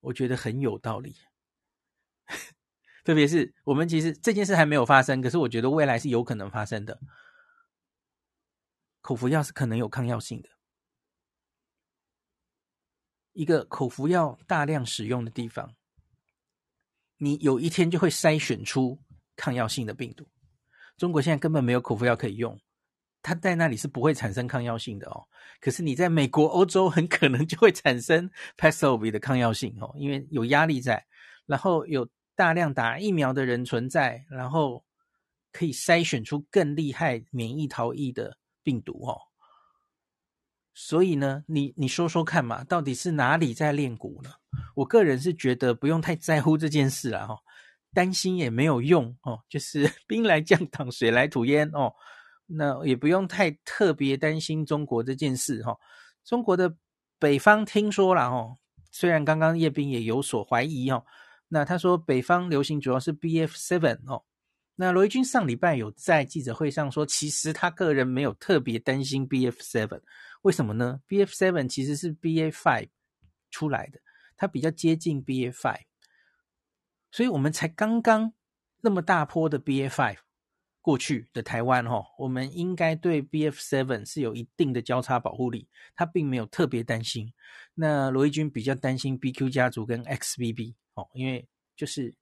[0.00, 1.16] 我觉得很有道理。
[3.04, 7.00] 特别是我们其实这件事还没有发生，可是我觉得未来是有可能发生的。
[9.00, 10.48] 口服药是可能有抗药性的，
[13.32, 15.74] 一个口服药大量使用的地方，
[17.16, 19.00] 你有一天就会筛选出
[19.40, 20.28] 抗药性的病毒。
[20.98, 22.60] 中国现在根本没有口服药可以用，
[23.22, 25.24] 它在那里是不会产生抗药性的哦。
[25.62, 28.28] 可是你在美国、欧洲很可能就会产生
[28.58, 31.06] p a x l o v i 的抗药性哦，因为有压力在，
[31.46, 34.84] 然后有大量打疫苗的人存在，然后
[35.52, 39.16] 可以筛选出更厉害免疫逃逸的病毒哦。
[40.74, 44.30] 所以呢，你你说说看嘛，到底是哪里在练蛊呢？
[44.74, 47.38] 我个人是觉得不用太在乎这件事了哈，
[47.92, 51.92] 担心也没有用哦，就是 兵来将挡，水来土掩哦，
[52.46, 55.76] 那也不用太特别担心中国这件事哈。
[56.24, 56.74] 中国的
[57.18, 58.58] 北方听说了哦，
[58.90, 61.04] 虽然刚刚叶斌也有所怀疑哦，
[61.48, 64.24] 那他说北方流行主要是 BF7 哦，
[64.76, 70.00] 那罗一军上礼拜有在记者会上说，其实他个人没有特别担心 BF7。
[70.42, 72.88] 为什么呢？BF7 其实是 BA5
[73.50, 74.00] 出来的，
[74.36, 75.76] 它比较接近 BA5，
[77.10, 78.32] 所以我们才刚刚
[78.80, 80.16] 那么大波的 BA5
[80.80, 87.32] 过去的台湾哈，我们应该对 BF Seven 是有一定的交叉保护力，他并没有特别担心。
[87.74, 91.46] 那罗毅军比较担心 BQ 家族跟 XBB 哦，因为
[91.76, 92.14] 就是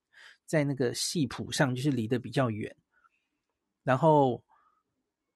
[0.45, 2.75] 在那个系谱上就是离得比较远。
[3.85, 4.43] 然后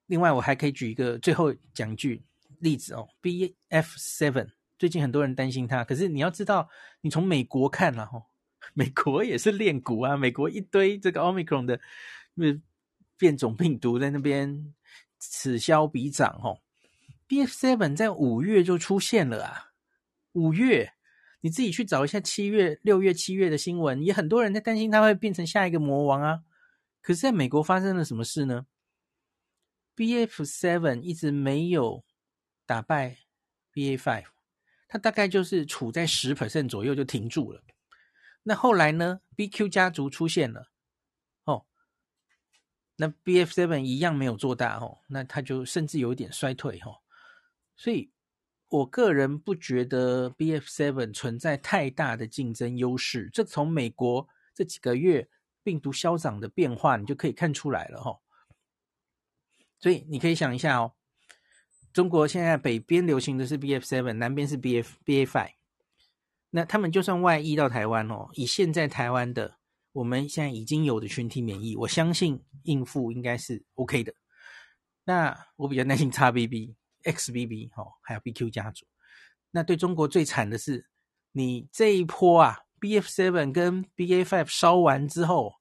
[0.06, 2.24] 另外我还可以举一个最后讲句。
[2.58, 3.56] 例子哦，BF
[3.98, 6.68] Seven 最近很多人担心它，可是你要知道，
[7.00, 8.22] 你从美国看了哈，
[8.72, 11.80] 美国也是练蛊啊，美国一堆这个 Omicron 的
[13.16, 14.74] 变种病毒在那边
[15.18, 16.60] 此消彼长哦。
[17.28, 19.72] BF7 在五月就出现了啊，
[20.32, 20.92] 五月
[21.40, 26.42] 你自己去找一下七月、六月、七月的新闻，也很多人在担心它会变成下一个魔王啊。
[27.00, 28.66] 可是在美国发生了什么事呢
[29.96, 32.04] ？BF7 一直没有。
[32.64, 33.18] 打败
[33.74, 34.24] BA5，
[34.88, 37.60] 它大概就是处在十 percent 左右就停住了。
[38.44, 40.70] 那后来呢？BQ 家族出现了，
[41.44, 41.66] 哦，
[42.96, 47.02] 那 BF7 一样没有做大哦，那它就甚至有一点衰退哦。
[47.76, 48.12] 所以
[48.68, 53.30] 我个人不觉得 BF7 存在太大的竞争优势。
[53.32, 55.28] 这从美国这几个月
[55.62, 58.20] 病毒消长的变化，你就可以看出来了哦。
[59.78, 60.94] 所以你可以想一下哦。
[61.92, 65.52] 中国现在北边流行的是 BF7，南边是 BF BA5。
[66.54, 69.56] 那他们就算外溢到台湾哦，以现在台湾的
[69.92, 74.14] 我们现在已经有的群体免疫，我相信应付应该是 OK 的。
[75.04, 76.74] 那我比较担心 XBB、
[77.04, 78.86] XBB 哦，还有 BQ 家族。
[79.50, 80.88] 那对中国最惨的是，
[81.32, 85.54] 你这一波啊，BF7 跟 BA5 烧完之后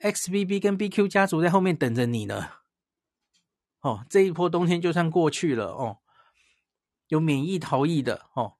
[0.00, 2.50] ，XBB 跟 BQ 家族在后面等着你呢。
[3.80, 5.98] 哦，这一波冬天就算过去了哦，
[7.08, 8.58] 有免疫逃逸的哦，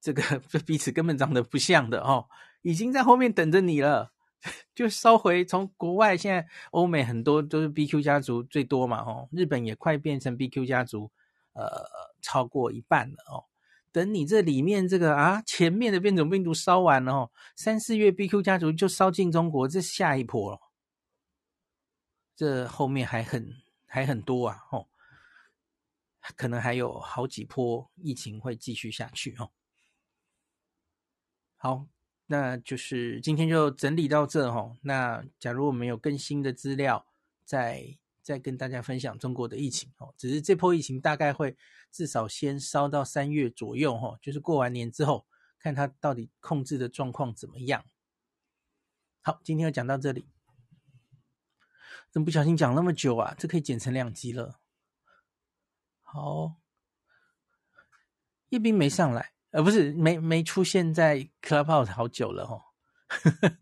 [0.00, 2.28] 这个 这彼此根本长得不像的哦，
[2.62, 4.12] 已经在后面等着你了，
[4.74, 11.10] 就烧回从国外现在欧美很多都是 BQ 家族最多嘛哦，日本也快变成 BQ 家族，
[11.52, 11.66] 呃，
[12.22, 13.44] 超过一半了哦。
[13.90, 20.60] 等你这里面这个啊前面的变种病毒烧完了哦，三四月 BQ 家族就烧进中国，这下一波了，
[22.36, 23.56] 这后面还很。
[23.90, 24.86] 还很多啊，哦，
[26.36, 29.50] 可能还有好几波疫情会继续下去哦。
[31.60, 31.88] 好，
[32.26, 34.76] 那就是今天就整理到这哦。
[34.82, 37.04] 那假如我们有更新的资料，
[37.44, 40.14] 再再跟大家分享中国的疫情哦。
[40.16, 41.56] 只是这波疫情大概会
[41.90, 45.26] 至少先烧到三月左右哦，就是过完年之后，
[45.58, 47.84] 看它到底控制的状况怎么样。
[49.20, 50.28] 好，今天就讲到这里。
[52.10, 53.34] 怎么不小心讲那么久啊？
[53.36, 54.60] 这可以剪成两集了。
[56.02, 56.54] 好，
[58.50, 62.62] 叶斌没上来，呃，不是没没出现在 Clubhouse 好久了哦。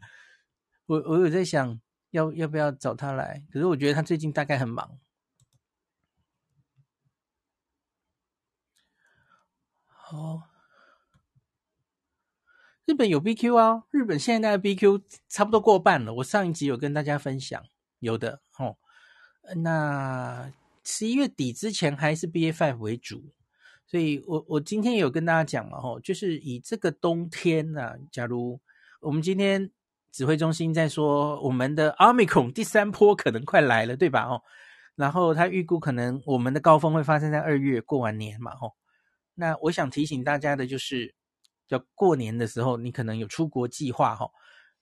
[0.87, 1.81] 我我有在想
[2.11, 4.99] 要要不要找他来，可是我觉得他最近大概很忙。
[9.87, 10.49] 好，
[12.85, 16.15] 日本有 BQ 啊，日本现在的 BQ 差不多过半了。
[16.15, 17.65] 我上一集有跟大家分享。
[17.99, 18.77] 有的哦，
[19.57, 20.53] 那
[20.85, 23.35] 十一月底之前还是 BA.5 为主，
[23.87, 28.61] 所以我我今天有跟大家讲了哦，就是以这个冬天呢、啊，假如
[29.01, 29.71] 我们今天
[30.11, 34.25] 指挥中心在说我们的 Omicron 第三波可能快来了，对吧？
[34.25, 34.43] 哦，
[34.97, 38.73] 然后他预估可能我们的高峰会发生在二月过完年嘛，哦，
[39.35, 41.15] 那我想提醒大家的就是，
[41.69, 44.29] 要过年的时候你可能有出国计划哈。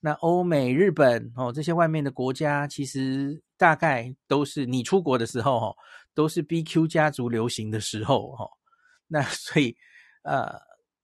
[0.01, 5.77] 那欧美、日本哦，这些外面的国家，其实大概都是你出国的时候，哦，
[6.15, 8.51] 都是 BQ 家族流行的时候，哦。
[9.07, 9.77] 那所以，
[10.23, 10.61] 呃，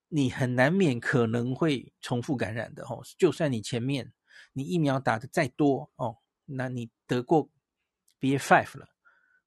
[0.09, 3.03] 你很难免可能会重复感染的哦。
[3.19, 4.13] 就算你前面
[4.53, 7.49] 你疫苗打得再多哦，那你得过
[8.21, 8.89] BA.5 了，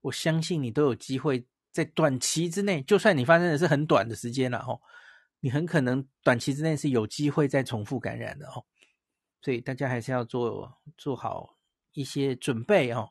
[0.01, 4.79] 我相信你都有机会在短期之内，就算你发生的是很短的时间了哦，
[5.39, 8.63] 你很可能短期之内是有机会再重复感染的哦。
[9.41, 11.57] 所以大家还是要做做好
[11.91, 13.09] 一些准备哦，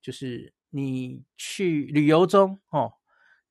[0.00, 2.94] 就是你去旅游中哦。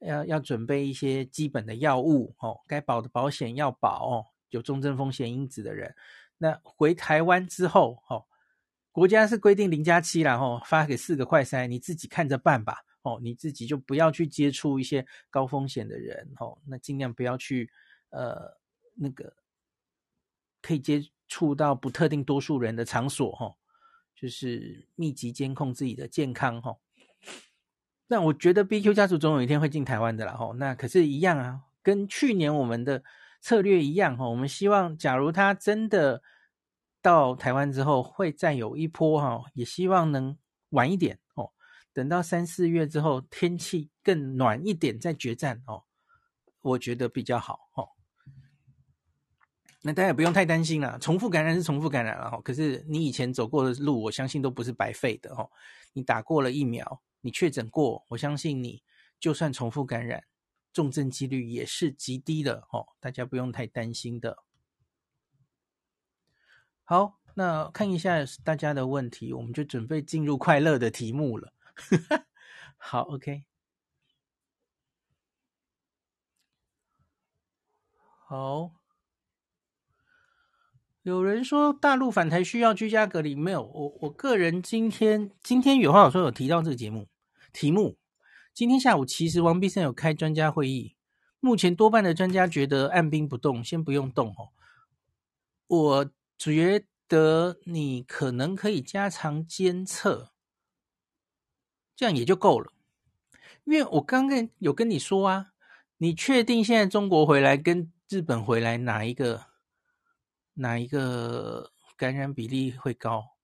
[0.05, 4.25] 要要准备一些基本的药物哦，该保的保险要保哦。
[4.49, 5.95] 有重症风险因子的人，
[6.37, 8.23] 那回台湾之后哦，
[8.91, 17.67] 国家是规定零加七啦哦，发给四个快筛，你自己看着办吧哦，你自己就不要去接触一些高风险的人哦，那尽量不要去
[18.11, 18.55] 呃
[18.93, 19.33] 那个
[20.61, 23.55] 可以接触到不特定多数人的场所哈，
[24.15, 26.77] 就是密集监控自己的健康哈。
[28.07, 33.03] 那我觉得 BQ 家族总有一天会进台湾的啦吼，那可是，一样啊，跟去年我们的
[33.41, 34.27] 策略一样哈。
[34.27, 36.21] 我们希望，假如他真的
[37.01, 40.37] 到台湾之后，会再有一波哈，也希望能
[40.69, 41.51] 晚一点哦。
[41.93, 45.83] 等到三四月之后，天气更暖一点再决战哦，
[46.61, 47.89] 我觉得比较好哦。
[49.83, 52.41] 那大家也不用太担心啦，重复感染是重复感染了哈。
[52.41, 55.51] 可是你以前走过的路，我相信都不是白费的哦。
[55.93, 57.01] 你打过了疫苗。
[57.25, 58.83] 你确诊过，我相信你
[59.17, 60.25] 就算重复感染，
[60.73, 64.43] 重症几率也是极低的哦，大家不用太担心的。
[66.83, 71.53] 好，那看一下大家的问题，我们就准备进入快乐的题目了。
[72.75, 73.45] 好，OK。
[78.25, 78.73] 好，
[81.03, 83.61] 有人说大陆返台需要居家隔离，没有？
[83.61, 87.09] 我我个人今天今天有话好说有提到这个节目。
[87.51, 87.97] 题目：
[88.53, 90.95] 今天下午其实王必胜有开专家会议，
[91.41, 94.55] 目前多半的专家觉得按兵不动，先不用动哦。
[95.67, 100.31] 我觉得你可能可以加强监测，
[101.97, 102.71] 这样也就够了。
[103.65, 105.47] 因为我刚刚有跟你说啊，
[105.97, 109.47] 你确定现在中国回来跟日本回来哪一个
[110.55, 113.37] 哪一个感染比例会高？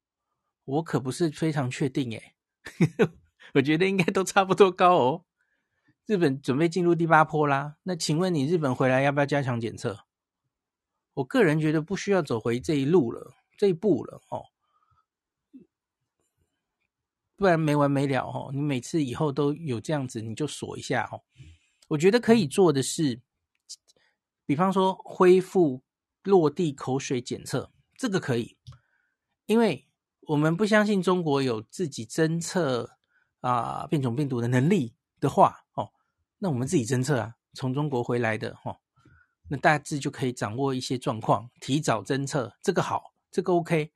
[0.65, 2.35] 我可不是非常确定诶
[3.55, 5.25] 我觉得应该都差不多高哦。
[6.05, 10.05] 日本准备进入第八波啦，那请问你日本回来要不要加强检测？
[11.15, 14.45] 我个人觉得不需要走回这一路了，这一步了哦，
[17.35, 18.51] 不然没完没了哦。
[18.53, 21.23] 你每次以后都有这样子，你就锁一下哦。
[21.89, 23.21] 我觉得可以做的是，
[24.45, 25.81] 比方说恢复
[26.23, 28.57] 落地口水检测，这个可以，
[29.45, 29.87] 因为
[30.21, 32.97] 我们不相信中国有自己侦测。
[33.41, 35.93] 啊，变种病毒的能力的话，哦，
[36.39, 38.81] 那我们自己侦测啊，从中国回来的，哦，
[39.47, 43.93] 那大致就可以掌握一些状况，提早侦测，这个好，这个 OK。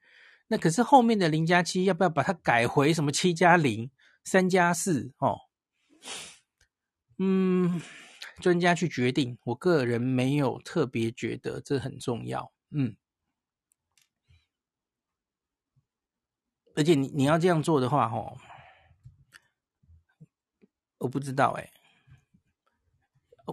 [0.47, 3.91] 那可是后面的零加七要不要把它改回什么七加零、
[4.23, 5.11] 三加四？
[5.17, 5.41] 哦，
[7.17, 7.81] 嗯，
[8.41, 12.95] 专家去决定，我个人没有特别觉得这很重要，嗯。
[16.75, 18.37] 而且你你要这样做的话，哦。
[20.97, 21.69] 我不知道哎，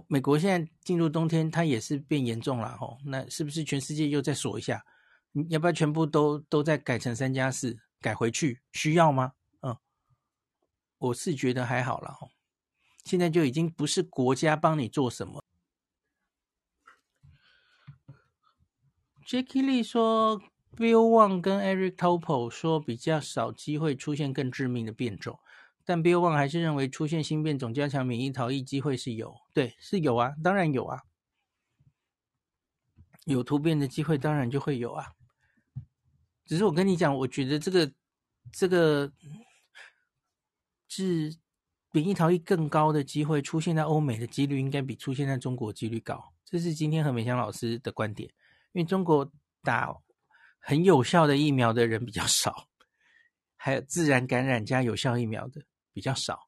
[0.07, 2.97] 美国现在进入冬天，它也是变严重了吼。
[3.05, 4.85] 那是不是全世界又再锁一下？
[5.33, 8.61] 你要不要全部都都再改成三加四，改回去？
[8.71, 9.33] 需要吗？
[9.61, 9.77] 嗯，
[10.97, 12.29] 我是觉得还好了吼。
[13.03, 15.41] 现在就已经不是国家帮你做什么。
[19.25, 20.41] Jackie Lee 说
[20.75, 25.39] ，Bill Wang 跟 Eric Topol 说比较少机会出现更致命的变种。
[25.83, 31.03] 但 Bill Wang 还是认为出现新变种加强免疫逃逸机会是有，对，是有啊，当然有啊，
[33.25, 35.13] 有突变的机会当然就会有啊。
[36.45, 37.91] 只是我跟你讲，我觉得这个
[38.51, 39.11] 这个
[40.87, 41.35] 是
[41.91, 48.29] 免疫逃逸更高的机会出现在欧美的几率应该比出现在中国几率高，这是今天何美香老师的观点，
[48.73, 49.29] 因为中国
[49.61, 49.93] 打
[50.59, 52.67] 很有效的疫苗的人比较少，
[53.55, 55.61] 还有自然感染加有效疫苗的。
[55.93, 56.47] 比较少，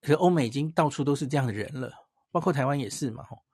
[0.00, 1.88] 可是欧美已经到处都是这样的人了，
[2.32, 3.22] 包括台湾也是嘛。
[3.22, 3.44] 吼，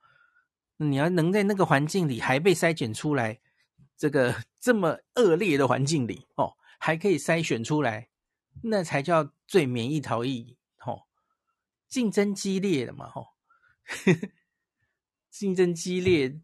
[0.77, 3.39] 你要能在那个环境里还被筛选出来，
[3.95, 8.09] 这个这么恶劣的环境里，哦，还可以筛选出来，
[8.63, 10.57] 那才叫最免疫逃逸。
[11.93, 13.27] 吼，竞争激烈的嘛，吼，
[15.29, 16.39] 竞争激烈、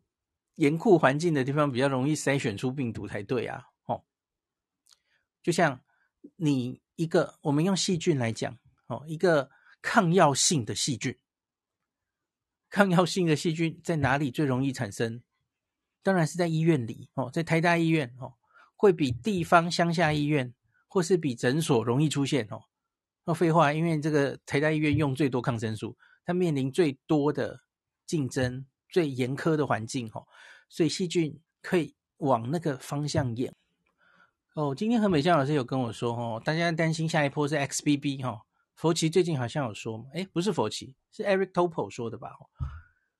[0.55, 3.63] 严酷环境的地方比较容易筛选出病毒才对啊。
[3.85, 4.03] 哦，
[5.41, 5.81] 就像
[6.35, 6.81] 你。
[6.99, 9.49] 一个，我们用细菌来讲，哦，一个
[9.81, 11.17] 抗药性的细菌，
[12.69, 15.23] 抗药性的细菌在哪里最容易产生？
[16.03, 18.33] 当然是在医院里哦，在台大医院哦，
[18.75, 20.53] 会比地方乡下医院
[20.89, 22.65] 或是比诊所容易出现哦。
[23.29, 27.61] 那废话，因为这个台大医院用最多抗生素，它面临最多的
[28.07, 30.25] 竞争、最严苛的环境哦，
[30.67, 33.53] 所以细菌可以往那个方向演。
[34.55, 38.41] 哦，今天何美香老师有跟我说哦，大家担心下一波是 XBB 哈、哦。
[38.73, 42.31] 佛奇最近好像有说，诶，不是佛奇，是 Eric Topol 说的吧？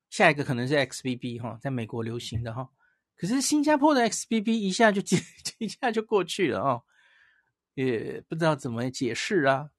[0.10, 2.68] 下一个可能是 XBB 哈，在美国流行的哈。
[3.16, 5.03] 可是新加坡的 XBB 一下就
[5.60, 6.82] 一下就过去了哦，
[7.76, 9.70] 也不知道怎么解释啊。